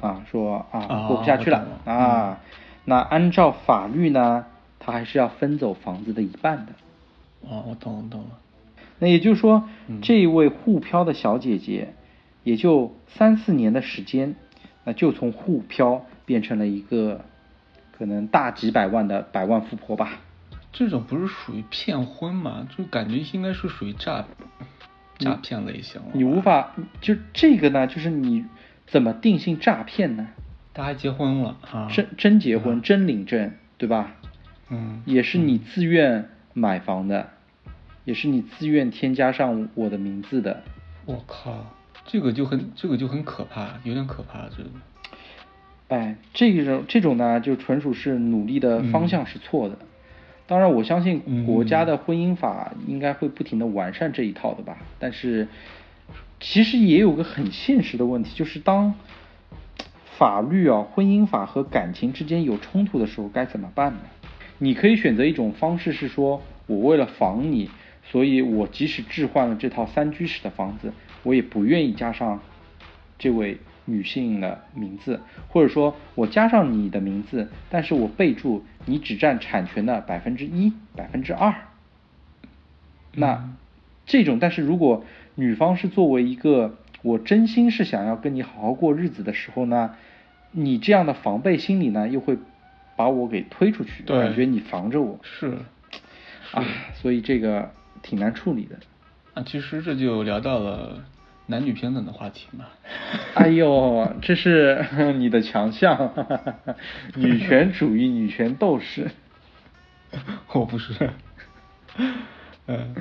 [0.00, 2.40] 啊，说啊哦过不下去了啊。
[2.84, 4.44] 那按照法律呢，
[4.84, 6.72] 她还是要分走房子的一半的。
[7.42, 8.38] 哦，我懂了，懂了。
[8.98, 11.94] 那也就是说，嗯这一位沪漂的小姐姐，
[12.42, 14.34] 也就三四年的时间，
[14.82, 17.24] 那就从沪漂变成了一个
[17.96, 20.20] 可能大几百万的百万富婆吧。
[20.72, 22.66] 这种不是属于骗婚吗？
[22.76, 24.24] 就感觉应该是属于诈
[25.18, 26.00] 诈骗类型。
[26.12, 28.44] 你无法就这个呢，就是你
[28.86, 30.28] 怎么定性诈骗呢？
[30.74, 31.88] 他还结婚了啊？
[31.92, 34.14] 真真结婚，真领证，对吧？
[34.72, 37.28] 嗯，也是你自愿买房的，
[38.06, 40.62] 也是你自愿添加上我的名字的。
[41.04, 41.66] 我靠，
[42.06, 44.70] 这个就很这个就很可怕，有点可怕，这个。
[45.88, 49.76] 哎，这种这种呢，就纯属是努力的方向是错的。
[50.46, 54.78] 当然，我相信国家的婚姻法应该会不停的完善这一套的吧。
[54.98, 55.48] 但是，
[56.40, 58.94] 其实也有个很现实的问题，就是当
[60.18, 64.00] 法律啊、婚姻法和感情之间有冲突的时候，该怎么办呢？
[64.62, 67.68] 你可以选择一种方式是说，我为了防你，
[68.04, 70.92] 所以我即使置换了这套三居室的房子，
[71.24, 72.40] 我也不愿意加上
[73.18, 81.52] 这位女性的名字，或者说我加上你的名字，但是我备注你只占产权的百分之一、百分之二。
[83.16, 83.50] 那
[84.06, 89.96] 这种，但是如果女方是作为一个我真心是想要跟你好好过日子的时候呢，
[90.52, 92.38] 你这样的防备心理呢，又会
[92.96, 95.58] 把我给推出去，感觉你防着我是，
[96.52, 97.70] 啊，所以这个
[98.02, 98.76] 挺难处理的。
[99.34, 101.04] 啊，其实这就聊到了
[101.46, 102.66] 男女平等的话题嘛。
[103.34, 104.84] 哎呦，这是
[105.16, 106.12] 你的强项，
[107.16, 109.10] 女权主义、女权斗士。
[110.52, 111.10] 我不是，
[112.66, 112.94] 嗯，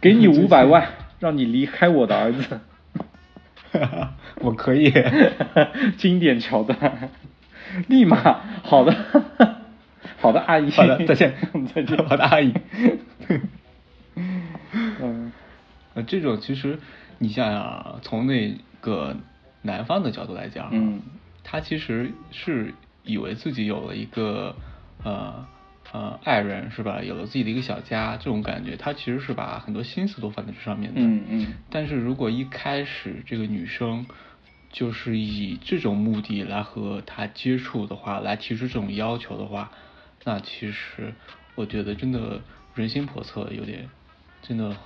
[0.00, 0.88] 给你五百万，
[1.20, 2.60] 让你离开我的儿子。
[4.40, 4.92] 我可以。
[5.96, 7.10] 经典桥段，
[7.88, 8.94] 立马好的，
[10.18, 11.34] 好的，阿姨，好的，再见，
[11.74, 12.52] 再见，好的，阿姨。
[14.14, 15.32] 嗯
[15.94, 16.78] 呃，这种其实
[17.18, 19.16] 你想想啊，从那个
[19.62, 21.00] 男方的角度来讲啊，嗯
[21.44, 22.74] 他其实是
[23.04, 24.56] 以为自己有了一个
[25.04, 25.46] 呃
[25.92, 31.00] 呃爱人是吧，有了自己的一个小家，这种感觉，他其实是把很多心思都放在这上面的。
[31.00, 34.04] 嗯嗯但是如果一开始这个女生
[34.76, 39.72] 就是以这种目的来和他接触的话，来提出这种要求的话，
[40.24, 41.14] 那其实
[41.54, 42.42] 我觉得真的
[42.74, 43.88] 人心叵测，有点
[44.42, 44.76] 真的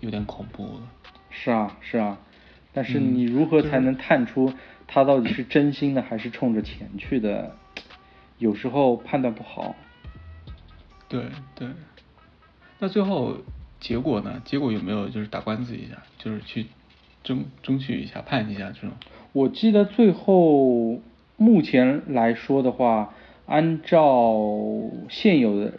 [0.00, 0.82] 有点恐怖了。
[1.30, 2.18] 是啊是啊，
[2.72, 4.52] 但是嗯你如何才能探出
[4.88, 7.54] 他到底是真心的还是冲着钱去的？
[8.38, 9.76] 有时候判断不好。
[11.08, 11.68] 对对，
[12.80, 13.36] 那最后
[13.78, 14.42] 结果呢？
[14.44, 16.66] 结果有没有就是打官司一下，就是去
[17.22, 18.90] 争争取一下判一下这种？
[19.32, 21.00] 我记得最后
[21.36, 23.14] 目前来说的话，
[23.46, 24.34] 按照
[25.08, 25.74] 现有的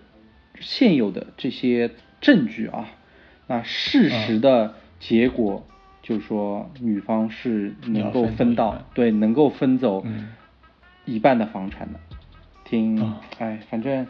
[0.59, 2.89] 现有的这些证据啊，
[3.47, 5.65] 那事实的结果
[6.01, 10.29] 就是说女方是能够分到对能够分走嗯
[11.05, 11.99] 一半的房产的。
[12.65, 14.05] 听啊，哎，反正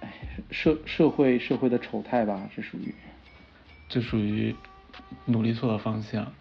[0.00, 0.12] 哎
[0.50, 2.94] 社社会社会的丑态吧，这属于。
[3.88, 4.54] 这属于
[5.24, 6.32] 努力错了方向。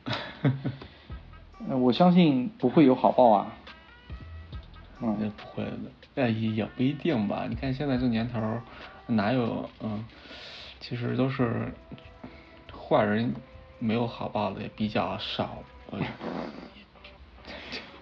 [1.68, 3.52] 呃我相信不会有好报啊。
[5.02, 7.46] 也嗯，不会的，哎，也也不一定吧。
[7.50, 8.40] 你看现在这年头，
[9.08, 10.04] 哪有嗯，
[10.82, 11.74] 其实都是
[12.72, 13.34] 坏人，
[13.80, 15.64] 没有好报的也比较少。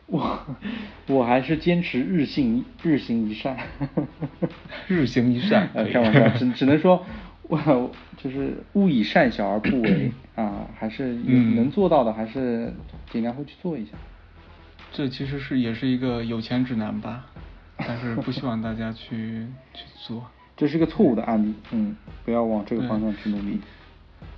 [0.07, 0.39] 我我
[1.07, 3.57] 我还是坚持日行日行一善。
[4.87, 7.05] 日行一善 呃，开玩笑，只只能说，
[7.49, 12.73] 我就是勿以善小而不为 啊，还是能做到的，还是
[13.10, 13.91] 尽量会去做一下。
[14.91, 17.25] 这其实是也是一个有钱指南吧，
[17.77, 20.25] 但是不希望大家去去做。
[20.55, 23.62] 这是一个错误的案例，嗯，不要往这个方向去努力。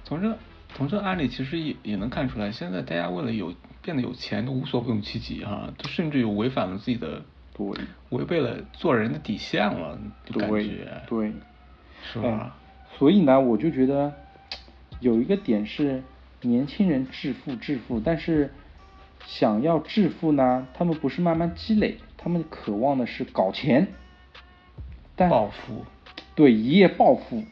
[0.04, 0.38] 从这
[0.76, 7.24] 从这案例其实也也能看出来，现在大家为了有变得有钱都无所不用其极啊，都甚至有违反了自己的，
[7.58, 7.68] 对，
[8.10, 11.34] 违背了做人的底线了，就感对觉，对，
[12.04, 12.28] 是吧？
[12.28, 12.52] 哎
[13.00, 14.14] 所以呢，我就觉得
[15.00, 16.04] 有一个点是，
[16.42, 18.54] 年轻人致富致富，但是
[19.26, 23.88] 想要致富呢，他们不是慢慢积累，他们渴望的是搞钱，
[25.16, 25.86] 但暴富，
[26.36, 27.46] 对一夜暴富，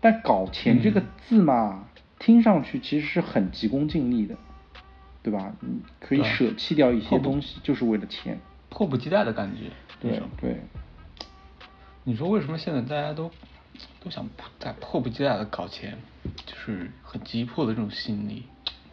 [0.00, 1.06] 但搞钱这个嗯。
[1.28, 1.86] 字嘛，
[2.18, 4.36] 听上去其实是很急功近利的，
[5.22, 5.54] 对吧？
[5.60, 8.40] 你可以舍弃掉一些东西，就是为了钱。
[8.68, 10.60] 迫不及待的感觉，对对，
[12.02, 13.30] 你说为什么现在大家都
[14.02, 15.96] 都想迫在迫不及待的搞钱，
[16.44, 18.44] 就是很急迫的这种心理？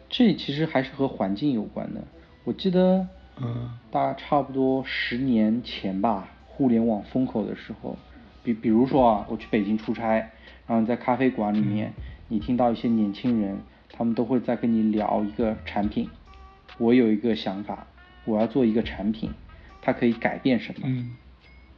[0.08, 2.02] 这其实还是和环境有关的。
[2.44, 3.08] 我记得，
[3.40, 7.98] 嗯大概差不多十年前吧，互联网风口的时候，
[8.44, 10.30] 比比如说啊，我去北京出差，
[10.66, 11.92] 然后在咖啡馆里面，
[12.28, 13.60] 你听到一些年轻人，
[13.92, 16.08] 他们都会在跟你聊一个产品。
[16.78, 17.86] 我有一个想法，
[18.24, 19.30] 我要做一个产品，
[19.82, 20.86] 它可以改变什么？
[20.86, 21.16] 嗯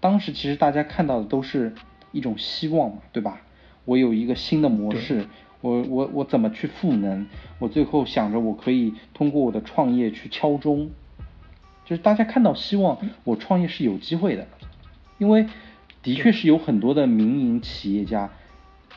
[0.00, 1.72] 当时其实大家看到的都是
[2.12, 3.42] 一种希望嘛，对吧？
[3.85, 5.27] 我有一个新的模式，
[5.61, 7.27] 我我我怎么去赋能？
[7.59, 10.90] 我最后想着我可以通过我的创业去敲钟，
[11.85, 14.46] 就是大家看到希望，我创业是有机会的，
[15.18, 15.46] 因为
[16.03, 18.31] 的确是有很多的民营企业家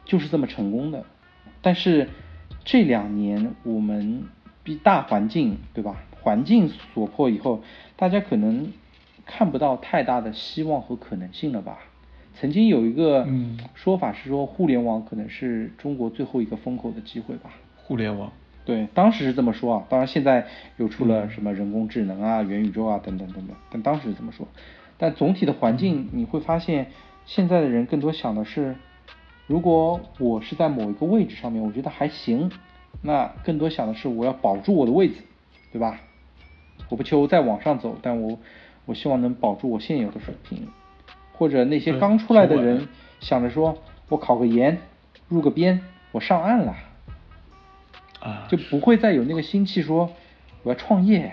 [0.06, 1.04] 就是这么成功的。
[1.62, 2.10] 但是
[2.64, 4.26] 这两年我们
[4.64, 6.04] 比大环境对吧？
[6.22, 7.64] 环境所迫以后，
[7.96, 8.72] 大家可能
[9.26, 11.80] 看不到太大的希望和可能性了吧？
[12.40, 17.50] 曾经有一个嗯说法是说，互联网可能是中国最后一个风口的机会吧。
[17.78, 18.32] 互联网，
[18.66, 20.46] 对，当时是这么说啊，当然现在
[20.78, 24.48] 又出了嗯什么人工智能啊、元宇宙啊等等等等，但当时是这么说。
[24.98, 26.88] 但总体的环境你会发现，
[27.26, 28.76] 现在的人更多想的是，
[29.48, 32.52] 如果我是在某一个位置上面，我觉得还行，
[33.02, 35.16] 那更多想的是我要保住我的位置，
[35.72, 36.00] 对吧？
[36.90, 38.38] 我不求再往上走，但我
[38.86, 40.68] 我希望能保住我现有的水平。
[41.38, 42.88] 或者那些刚出来的人
[43.20, 43.78] 想着说，
[44.10, 44.80] 我考个研，
[45.28, 46.76] 入个编，我上岸了。
[48.22, 50.12] 啊，就不会再有那个心气说
[50.64, 51.32] 我要创业，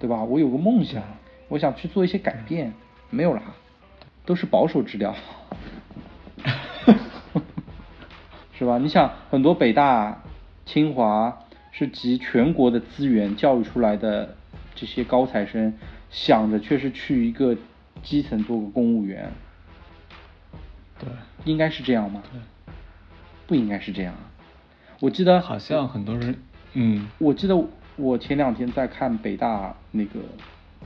[0.00, 0.24] 对吧？
[0.24, 1.02] 我有个梦想，
[1.48, 2.72] 我想去做一些改变，
[3.10, 3.42] 没有了，
[4.24, 5.14] 都是保守治疗，
[8.58, 8.78] 是吧？
[8.78, 10.22] 你想，很多北大、
[10.64, 11.38] 清华
[11.70, 14.36] 是集全国的资源教育出来的
[14.74, 15.72] 这些高材生，
[16.10, 17.56] 想着却是去一个
[18.02, 19.32] 基层做个公务员，
[20.98, 21.08] 对，
[21.44, 22.22] 应该是这样吗？
[22.30, 22.40] 对
[23.46, 24.30] 不应该是这样啊。
[25.00, 26.42] 我记得好像很多人，
[26.74, 30.20] 嗯我记得我前两天在看北大那个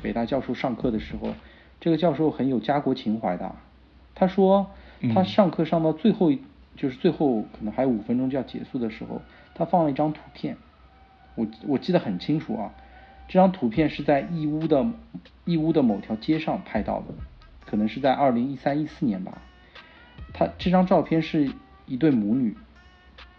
[0.03, 1.35] 北大教授上课的时候，
[1.81, 3.55] 这个教授很有家国情怀的。
[4.15, 4.71] 他说
[5.15, 6.41] 他嗯上课上到最后一，
[6.77, 9.21] 就是最后可能还有五分钟就要结束的时候，
[9.55, 10.57] 他放了一张图片，
[11.35, 12.73] 我我记得很清楚啊。
[13.29, 14.87] 这张图片是在义乌的
[15.45, 17.07] 义乌的某条街上拍到的，
[17.65, 19.43] 可能是在二零一三一四年吧。
[20.33, 21.51] 他这张照片是
[21.87, 22.57] 一对母女，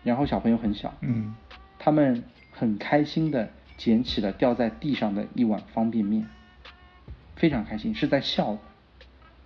[0.03, 1.35] 然后小朋友很小，嗯
[1.79, 6.25] 他们很开心的捡起了掉在地上的一碗方便面，
[7.35, 8.59] 非常开心，是在笑的。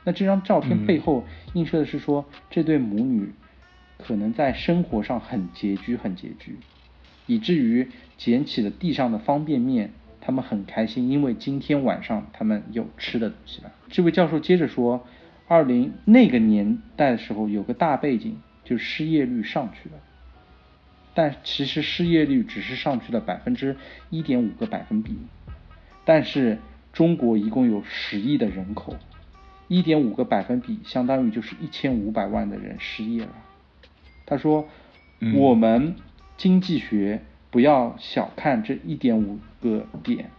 [0.04, 1.24] 那这张照片嗯背后
[1.54, 3.32] 映射的是说，这对母女
[4.00, 6.58] 可能在生活上很拮据，很拮据，
[7.28, 13.72] 以至于捡起了地上的方便面，他们很开心，因为今天晚上他们有吃的东西了。
[13.90, 15.06] 这位教授接着说，
[15.48, 19.96] 二零那个年代的时候有个大背景，就是失业率上去了。
[21.14, 23.76] 但其实失业率只是上去了百分之
[24.10, 25.18] 一点五个百分比，
[26.06, 26.58] 但是
[26.94, 28.96] 中国一共有十亿的人口，
[29.68, 33.34] 一点五个百分比相当于就是一千五百万的人失业了。
[34.26, 34.70] 他说，
[35.20, 35.96] 嗯我们
[36.38, 40.32] 经济学不要小看这一点五个点，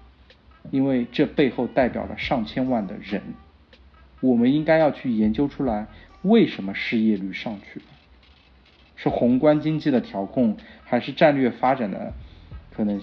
[0.71, 3.23] 因为这背后代表了上千万的人，
[4.21, 5.87] 我们应该要去研究出来
[6.23, 7.87] 为什么失业率上去了。
[8.97, 12.13] 是宏观经济的调控，还是战略发展的
[12.75, 13.01] 可能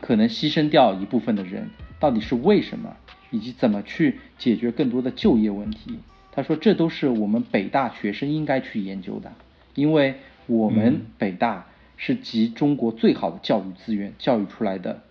[0.00, 1.70] 可能牺牲掉一部分的人？
[1.98, 2.96] 到底是为什么？
[3.30, 6.00] 以及怎么去解决更多的就业问题？
[6.32, 9.32] 他说，这都是我们北大学生应该去研究的，
[9.74, 11.66] 因为我们嗯北大
[12.02, 15.02] 是集中国最好的教育资源教育出来的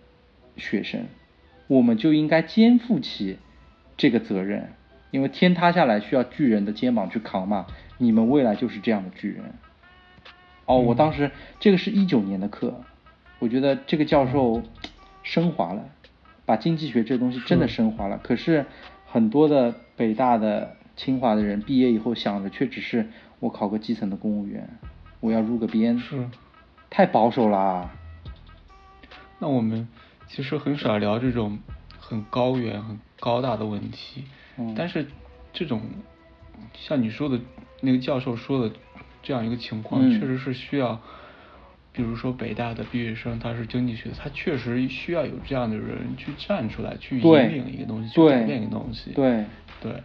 [0.58, 1.06] 学生，
[1.68, 3.38] 我们就应该肩负起
[3.96, 4.72] 这个责任，
[5.12, 7.68] 因为天塌下来需要巨人的肩膀去扛嘛。
[8.00, 9.54] 你们未来就是这样的巨人。
[10.66, 11.30] 哦，我当时
[11.60, 12.82] 这个是一九年的课，
[13.38, 14.64] 我觉得这个教授
[15.22, 15.86] 升华了，
[16.48, 18.20] 把经济学这东西真的升华了。
[18.24, 18.66] 可是
[19.06, 23.08] 很多的北大的、清华的人毕业以后想的却只是
[23.40, 24.68] 我考个基层的公务员，
[25.20, 26.28] 我要入个编，是。
[26.90, 27.90] 太保守了。
[29.40, 29.88] 那我们
[30.28, 31.60] 其实很少聊这种
[32.00, 34.26] 很高远、很高大的问题。
[34.58, 35.08] 嗯但是
[35.54, 35.82] 这种
[36.74, 37.40] 像你说的
[37.82, 38.76] 那个教授说的
[39.24, 41.00] 这样一个情况，嗯确实是需要。
[41.92, 49.12] 比如说北大的毕业生，他是经济学，他确实需要有这样的人去站出来，去引领一个东西，去改变一个东西。
[49.12, 49.44] 对
[49.82, 50.02] 对，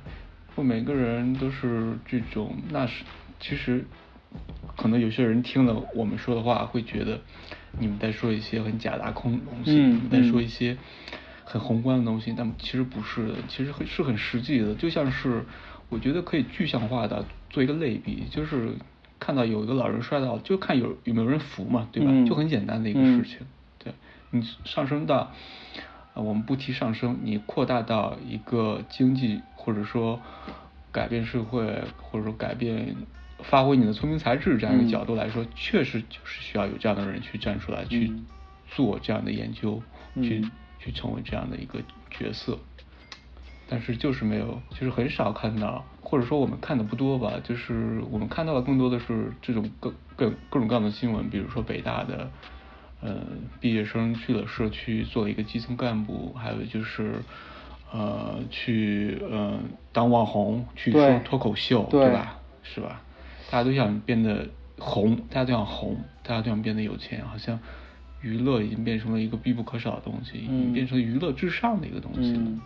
[0.56, 3.04] 不每个人都是这种，那是
[3.38, 3.84] 其实
[4.76, 7.20] 可能有些人听了我们说的话，会觉得
[7.78, 10.76] 你们在说一些很假大空的东西，嗯你们在说嗯一些
[11.44, 15.44] 很宏观的东西，但其实不是的，其实很是很实际的，就像是
[15.88, 18.74] 我觉得可以具象化的做一个类比，就是
[19.20, 22.10] 看到有一个老人摔倒，就看有有没有人扶嘛，对吧？
[22.10, 23.46] 嗯就很简单的一个嗯事情。
[23.78, 23.92] 对
[24.30, 25.32] 你上升到，
[26.14, 30.20] 呃，我们不提上升，你扩大到一个经济或者说
[30.90, 32.96] 改变社会，或者说改变
[33.48, 38.26] 发挥你的聪明才智这样一个嗯角度来说，确实就是需要有这样的人去站出来去嗯
[38.68, 39.82] 做这样的研究，
[40.16, 41.80] 去嗯去成为这样的一个
[42.10, 42.58] 角色。
[43.66, 47.40] 但是就是没有，就是很少看到，或者说我们看的不多吧。
[47.42, 52.30] 就是我们看到的更多的是这种各各各种各样的新闻，比如说北大的，
[53.00, 53.22] 呃，
[53.60, 57.22] 毕业生去了社区做了一个基层干部，还有就是，
[57.90, 59.58] 呃，去呃
[59.92, 62.38] 当网红，去说脱口秀，对吧？
[62.62, 63.00] 是吧？
[63.50, 67.58] 大家都想变得红，大家都想红，大家都想变得有钱，好像
[68.20, 72.40] 娱乐已经变成了一个必不可少的东西，已经嗯变成娱乐至上的一个东西了。
[72.40, 72.60] 嗯，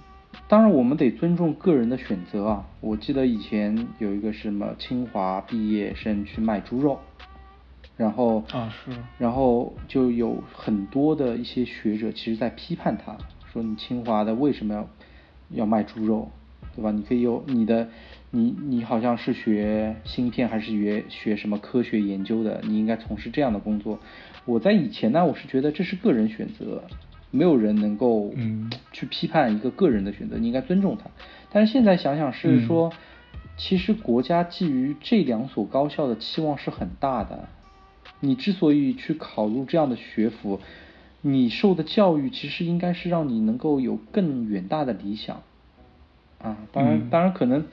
[0.49, 2.67] 当然我们得尊重个人的选择啊。
[2.81, 7.01] 我记得以前有一个什么清华毕业生去卖猪肉，
[7.97, 13.19] 然后啊是然后就有很多的一些学者其实在批判他，
[13.53, 14.89] 说你清华的为什么要
[15.51, 16.31] 要卖猪肉，
[16.77, 16.93] 对吧？
[16.93, 17.89] 你可以有你的，
[18.31, 23.99] 你你好像是学芯片还是学学什么科学研究的，你应该从事这样的工作。
[24.45, 26.83] 我在以前呢，我是觉得这是个人选择，
[27.31, 31.11] 没有人能够嗯去批判一个个人的选择，你应该尊重他。
[31.51, 32.93] 但是现在想想是说，
[33.57, 37.49] 其实国家基于这两所高校的期望是很大的。
[38.21, 40.61] 你之所以去考入这样的学府，
[41.23, 45.43] 你受的教育其实应该是让你能够有更远大的理想。
[46.39, 47.65] 啊，当然，嗯当然可能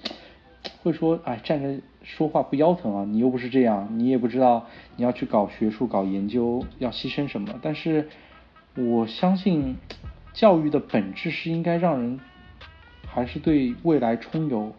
[0.82, 7.60] 会说，哎，站着说话不腰疼啊，你又不是这样，你也不知道你要去搞学术、搞研究要牺牲什么。
[7.62, 8.10] 但是
[8.76, 9.78] 我相信，
[10.34, 12.20] 教育的本质是应该让人
[13.08, 14.76] 还是对未来充有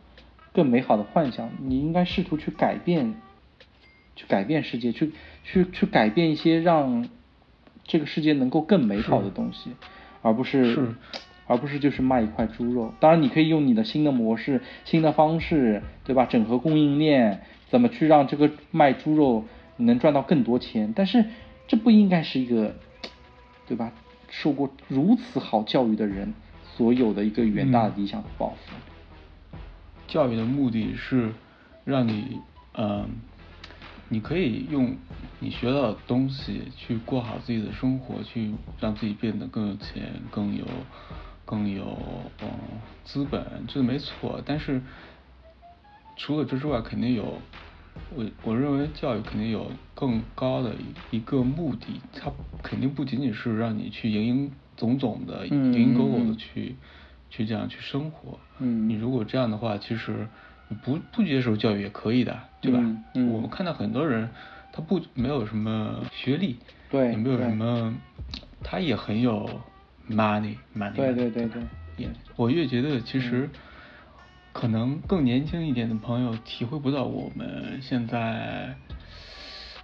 [0.53, 1.51] 更美好的幻想。
[1.61, 3.14] 你应该试图去改变，
[4.14, 5.12] 去改变世界，去
[5.45, 7.09] 去去改变一些让
[7.84, 9.70] 这个世界能够更美好的东西，
[10.22, 10.95] 而不是是
[11.47, 12.92] 而不是就是卖一块猪肉。
[13.01, 16.26] 当然，你可以用你的新的模式、新的方式，对吧？
[16.26, 19.44] 整合供应链，怎么去让这个卖猪肉
[19.76, 20.92] 能赚到更多钱？
[20.94, 21.24] 但是
[21.66, 22.74] 这不应该是一个，
[23.66, 23.92] 对吧？
[24.28, 26.34] 受过如此好教育的人
[26.64, 28.74] 所有的一个远大的理想和抱负。
[30.09, 31.32] 教育的目的是
[31.84, 32.40] 让你，
[32.76, 33.09] 嗯、
[34.09, 34.97] 你可以用
[35.38, 40.64] 你学到的东西去过好自己的生活，去让自己变得更有钱、更有、
[41.47, 42.51] 更有嗯
[43.05, 44.42] 资本，这没错。
[44.44, 44.82] 但是
[46.16, 47.40] 除了这之外，肯定有，
[48.11, 52.30] 我我认为教育肯定有更高的一一个目的，它
[52.62, 56.76] 肯定不仅仅是让你去蝇营总总的、嗯蝇营狗苟嗯的去
[57.30, 58.38] 去这样去生活。
[58.59, 60.26] 嗯你如果这样的话，其实
[60.68, 62.78] 你不不接受教育也可以的，对吧？
[62.82, 64.28] 嗯嗯我们看到很多人，
[64.72, 66.59] 他不没有什么学历，
[66.90, 67.94] 对也没有什么，
[68.64, 69.61] 他也很有
[70.11, 71.63] money money，对对对对
[71.97, 73.59] 也我越觉得其实嗯
[74.53, 78.77] 可能更年轻一点的朋友体会不到我们现在。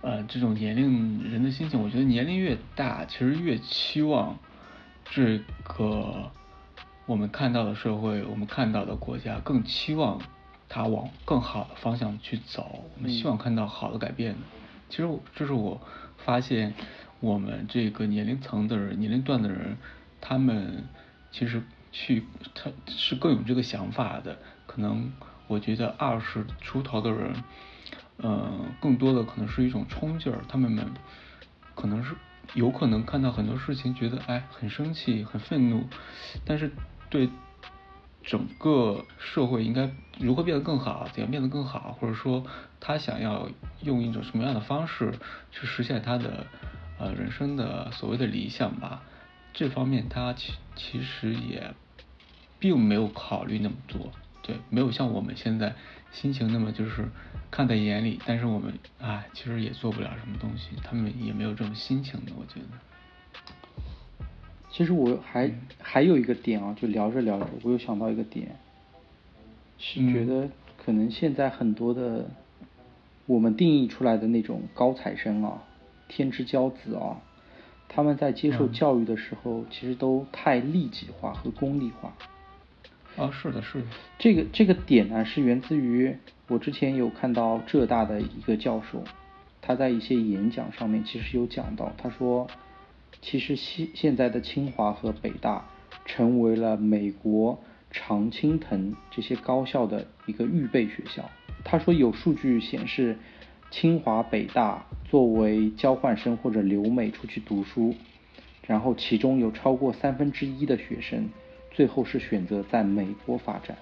[0.04, 4.36] 呃，这种年龄人的心情，我觉得年龄越大，其实越期望
[5.04, 6.28] 这个
[7.06, 10.20] 我们看到的社会，我们看到的国家，更期望
[10.68, 12.84] 它往更好的方向去走。
[12.96, 14.38] 我们希望看到好的改变的。
[14.88, 15.80] 其实这是我
[16.16, 16.74] 发现
[17.20, 19.76] 我们这个年龄层的人、年龄段的人，
[20.22, 20.88] 他们
[21.30, 24.38] 其实去他是更有这个想法的。
[24.66, 25.12] 可能
[25.48, 27.34] 我觉得二十出头的人，
[28.16, 30.86] 嗯，更多的可能是一种冲劲儿，他们们
[31.74, 32.14] 可能是
[32.54, 35.86] 有可能看到很多事情，觉得哎很生气、很愤怒，
[36.46, 36.70] 但是
[37.10, 37.28] 对
[38.22, 42.46] 整个社会应该如何变得更好，怎样变得更好，或者说
[42.80, 43.48] 他想要
[43.82, 45.12] 用一种什么样的方式
[45.50, 46.46] 去实现他的
[46.98, 49.02] 呃人生的所谓的理想吧，
[49.52, 51.74] 这方面他其其实也
[52.58, 54.10] 并没有考虑那么多，
[54.42, 55.74] 对，没有像我们现在
[56.10, 57.08] 心情那么就是
[57.50, 62.66] 看在眼里，但是我们哎其实也做不了什么东西，他们也没有这种心情的，我觉得。
[64.70, 68.56] 其实我还还有一个点啊，就聊着聊着，我又想到一个点，
[69.76, 70.48] 是嗯觉得
[70.82, 72.30] 可能现在很多的
[73.26, 75.62] 我们定义出来的那种高材生啊，
[76.08, 77.20] 天之骄子啊，
[77.94, 82.12] 他们在接受嗯教育的时候，其实都太利己化和功利化。
[83.16, 83.86] 啊，是的，是的，
[84.18, 86.16] 这个这个点呢，是源自于
[86.48, 89.04] 我之前有看到浙大的一个教授，
[89.60, 92.46] 他在一些演讲上面其实有讲到，他说，
[93.20, 95.66] 其实现现在的清华和北大
[96.06, 101.30] 成为了美国常青藤这些高校的一个预备学校。
[101.64, 103.18] 他说有数据显示，
[103.72, 107.94] 清华、北大作为交换生或者留美出去读书，
[108.66, 111.30] 然后其中有超过三分之一的学生
[111.70, 113.78] 最后是选择在美国发展。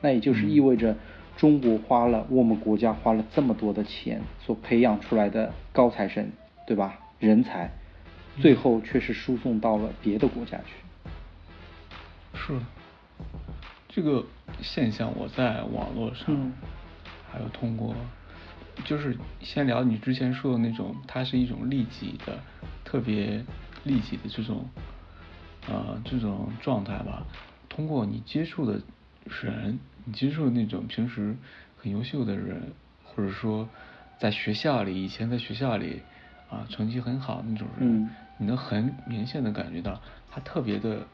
[0.00, 0.96] 那也就是意味着
[1.36, 6.30] 中国花了我们国家花了这么多的钱所培养出来的高材生，
[6.64, 7.00] 对吧？
[7.18, 7.70] 人才，
[8.40, 10.74] 最后却是输送到了别的国家去。
[12.34, 12.60] 是
[13.88, 14.24] 这个
[14.60, 16.52] 现象，我在网络上，嗯
[17.32, 17.94] 还有通过，
[18.84, 22.44] 就是先聊你之前说的那种，它是一种利己的，
[22.84, 23.44] 特别
[23.84, 24.70] 利己的这种，
[25.66, 27.26] 呃，这种状态吧。
[27.68, 28.80] 通过你接触的
[29.42, 31.36] 人，你接触的那种平时
[31.76, 32.72] 很优秀的人，
[33.02, 33.68] 或者说
[34.18, 36.02] 在学校里，以前在学校里
[36.48, 40.00] 啊成绩很好的那种人，嗯你能很明显的感觉到
[40.30, 41.06] 他特别的，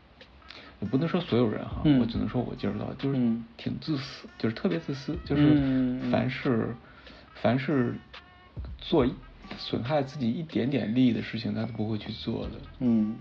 [0.81, 6.11] 也不能说所有人哈，嗯我只能说我接触到，就是嗯挺自私，就是特别自私，就是嗯嗯
[7.35, 7.95] 凡是、
[8.79, 9.07] 做
[9.59, 12.53] 损害自己一点点利益的事情，他都不会去做的。
[12.81, 13.17] 嗯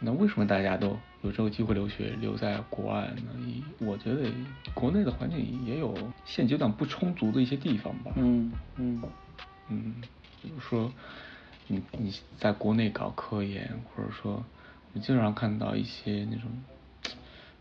[0.00, 3.64] 那为什么大家都有这个机会留学，留在国外呢？
[3.78, 4.28] 我觉得
[4.74, 5.96] 国内的环境也有
[6.26, 8.12] 现阶段不充足的一些地方吧。
[8.16, 9.02] 嗯嗯
[9.68, 9.94] 嗯，
[10.42, 10.92] 比如说
[11.68, 14.44] 你你在国内搞科研，或者说
[14.92, 16.50] 我经常看到一些那种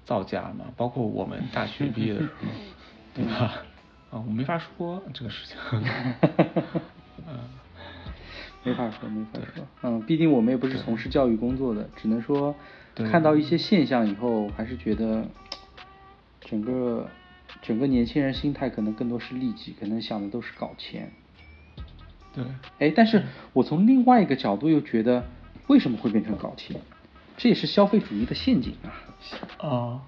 [0.04, 2.48] 造假嘛，包括我们大学毕业的时候，
[3.16, 3.64] 对吧？
[4.14, 5.58] 啊，我没法说这个事情。
[7.28, 7.40] 嗯，
[8.64, 9.66] 没法说，没法说。
[9.82, 12.56] 嗯，毕竟我们也不是从事教育工作的，只能说
[12.96, 15.26] 看到一些现象以后，还是觉得
[16.42, 17.10] 整个
[17.64, 21.12] 整个年轻人心态可能更多是利己，可能想的都是搞钱。
[22.36, 22.44] 对，
[22.78, 25.26] 哎，但是我从另外一个角度又觉得，
[25.66, 26.80] 为什么会变成搞钱？
[27.36, 28.94] 这也是消费主义的陷阱啊，
[29.68, 30.02] 啊，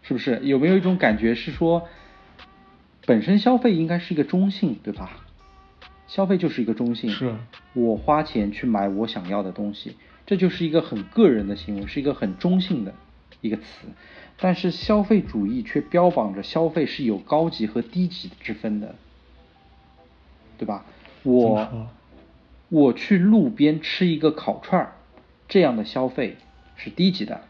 [0.00, 0.40] 是不是？
[0.44, 1.86] 有没有一种感觉是说，
[3.10, 5.10] 本身消费应该是一个中性，对吧？
[6.06, 7.34] 消费就是一个中性，是
[7.72, 12.94] 我花钱去买我想要的东西，这就是一个很个人的行为，是一个很中性的
[13.40, 13.88] 一个词。
[14.38, 18.94] 但是消费主义却标榜着消费是有高级和低级之分的，
[20.56, 20.84] 对吧？
[21.24, 21.88] 我
[22.68, 24.92] 我去路边吃一个烤串儿，
[25.48, 26.36] 这样的消费
[26.76, 27.40] 是低级的，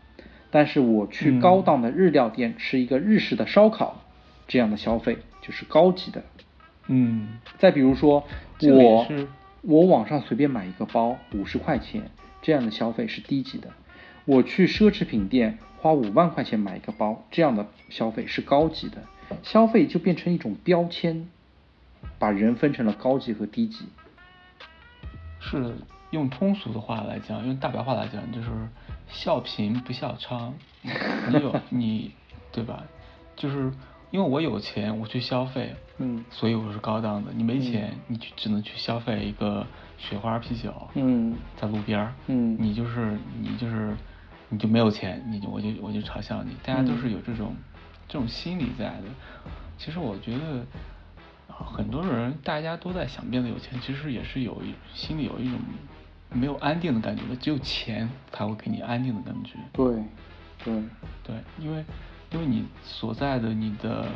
[0.50, 4.00] 但是我去嗯高档的日料店吃一个日式的烧烤，
[4.48, 5.18] 这样的消费
[5.50, 6.22] 就是高级的。
[6.86, 8.24] 嗯，再比如说，
[8.62, 9.26] 我是
[9.62, 12.08] 我网上随便买一个包五十块钱，
[12.40, 13.68] 这样的消费是低级的；
[14.26, 19.02] 我去奢侈品店花五万块钱买一个包，这样的消费是高级的。
[19.42, 21.28] 消费就变成一种标签，
[22.20, 23.86] 把人分成了高级和低级。
[25.40, 25.74] 是
[26.10, 28.48] 用通俗的话来讲，用大白话来讲，就是
[29.08, 30.52] 笑贫不笑娼。
[30.82, 32.12] 你有 你，
[32.52, 32.84] 对吧？
[33.34, 33.72] 就是
[34.10, 37.32] 因为我有钱，我去消费，嗯所以我是高档的。
[37.32, 39.66] 你没钱，你去只能去消费一个
[39.98, 43.96] 雪花啤酒，嗯在路边儿，嗯你就是你就是
[44.48, 47.54] 你就没有钱，你就我就我就嘲笑你，大家都是嗯有这种、
[48.08, 49.04] 这种心理在的。
[49.78, 50.64] 其实我觉得。
[51.48, 55.58] 啊很多人大家都在想变得有钱，其实也是有一心里有一种
[56.32, 59.58] 没有安定的感觉的，只有钱才会给你安定的感觉。
[59.74, 60.02] 对
[60.64, 60.82] 对
[61.22, 61.84] 对，因为
[62.32, 64.06] 因为你所在的你的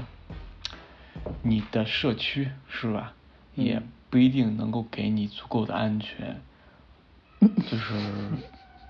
[1.42, 3.12] 你的社区是吧，
[3.54, 6.40] 也嗯不一定能够给你足够的安全，
[7.40, 7.94] 就是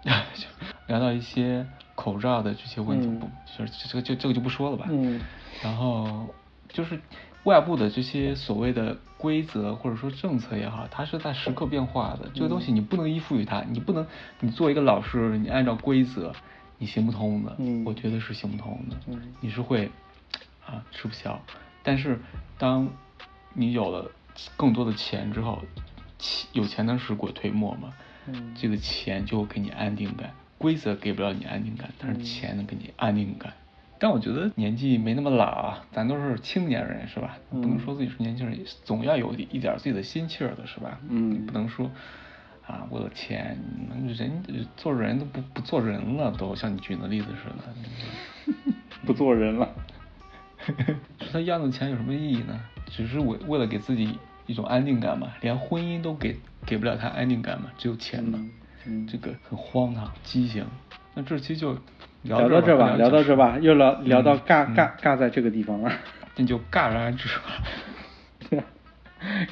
[0.02, 0.46] 就
[0.86, 4.86] 聊到一些口罩的这些问题，嗯不就是这个就这个就不说了吧。
[4.90, 5.20] 嗯
[5.62, 6.34] 然后
[6.68, 7.00] 就是
[7.44, 12.28] 外部的这些所谓的规则或者说政策也好，它是在时刻变化的。
[12.34, 14.06] 这个东西你不能依附于它，你不能
[14.40, 16.34] 你作为一个老师，你按照规则
[16.78, 19.90] 你行不通的，嗯我觉得是行不通的，嗯你是会
[20.66, 21.40] 啊吃不消。
[21.82, 22.18] 但是
[22.58, 22.88] 当
[23.52, 24.10] 你有了
[24.56, 25.62] 更多的钱之后，
[26.18, 27.92] 钱有钱能使鬼推磨嘛，
[28.26, 33.52] 嗯这个钱就会给你安定感，规则给不了你安定感，但是嗯钱能给你安定感。
[33.96, 37.38] 但我觉得年纪没那么老啊，咱都是青年人是吧？
[37.50, 40.98] 不能嗯说自己是年轻人，总要有一点自己的心气儿的是吧？
[41.08, 41.90] 嗯你不能说
[42.66, 43.58] 啊，为了钱，
[44.16, 44.42] 人
[44.76, 48.54] 做人都不不做人了，都像你举的例子似的。
[49.04, 49.68] 不做人了。
[51.20, 52.58] 说他要那钱有什么意义呢？
[52.86, 58.38] 只是为为了给自己一种安定感嘛，连婚姻都给给不了他安定感嘛，只有钱嘛。
[58.38, 58.50] 嗯
[58.86, 60.64] 嗯这个很荒唐畸形。
[61.14, 61.76] 那这期就
[62.22, 65.92] 聊到这吧，聊到这吧，又聊聊到尬嗯尬尬在这个地方了，
[66.36, 68.62] 那就戛然而止吧。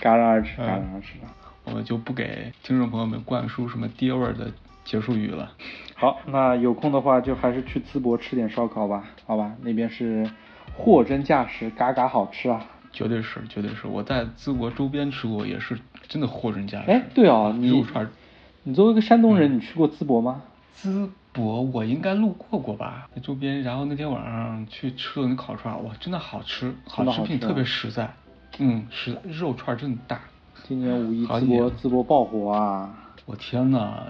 [0.01, 1.29] 戛然而止，戛嗯然而止了。
[1.65, 4.51] 我们就不给听众朋友们灌输什么爹味儿的
[4.85, 5.53] 结束语了。
[5.95, 9.53] 好，那有空的话就还是去淄博吃点烧烤吧，好吧？
[9.63, 10.29] 那边是
[10.77, 12.65] 货真价实，嘎嘎好吃啊！
[12.93, 13.87] 绝对是，绝对是。
[13.87, 16.91] 我在淄博周边吃过，也是真的货真价实。
[16.91, 18.11] 哎，对哦，你肉串儿
[18.65, 20.43] 你作为一个山东嗯人，你去过淄博吗？
[20.83, 23.63] 淄博我应该路过过吧，在周边。
[23.63, 28.13] 然后那天晚上去吃了那烤串儿，哇，真的好吃，好吃并特别实在。
[28.59, 30.21] 嗯，实在，肉串儿真的大。
[30.65, 32.91] 今年五一淄博淄博爆火啊！
[33.27, 34.05] 我天呐，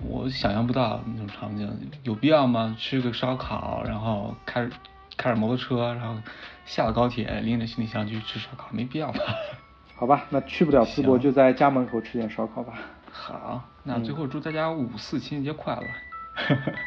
[0.00, 1.70] 我想象不到那种场景，
[2.02, 2.76] 有必要吗？
[2.78, 4.68] 吃个烧烤，然后开
[5.16, 6.20] 开着摩托车，然后
[6.64, 9.20] 下了高铁，拎着行李箱去吃烧烤，没必要吧？
[9.96, 12.74] 好吧，那去不了淄博，就在家门口吃点烧烤吧。
[13.10, 15.82] 好，那最后祝大家五四情人节快乐！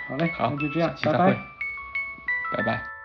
[0.09, 2.96] 好嘞好，那就这样下期再会拜拜，拜拜。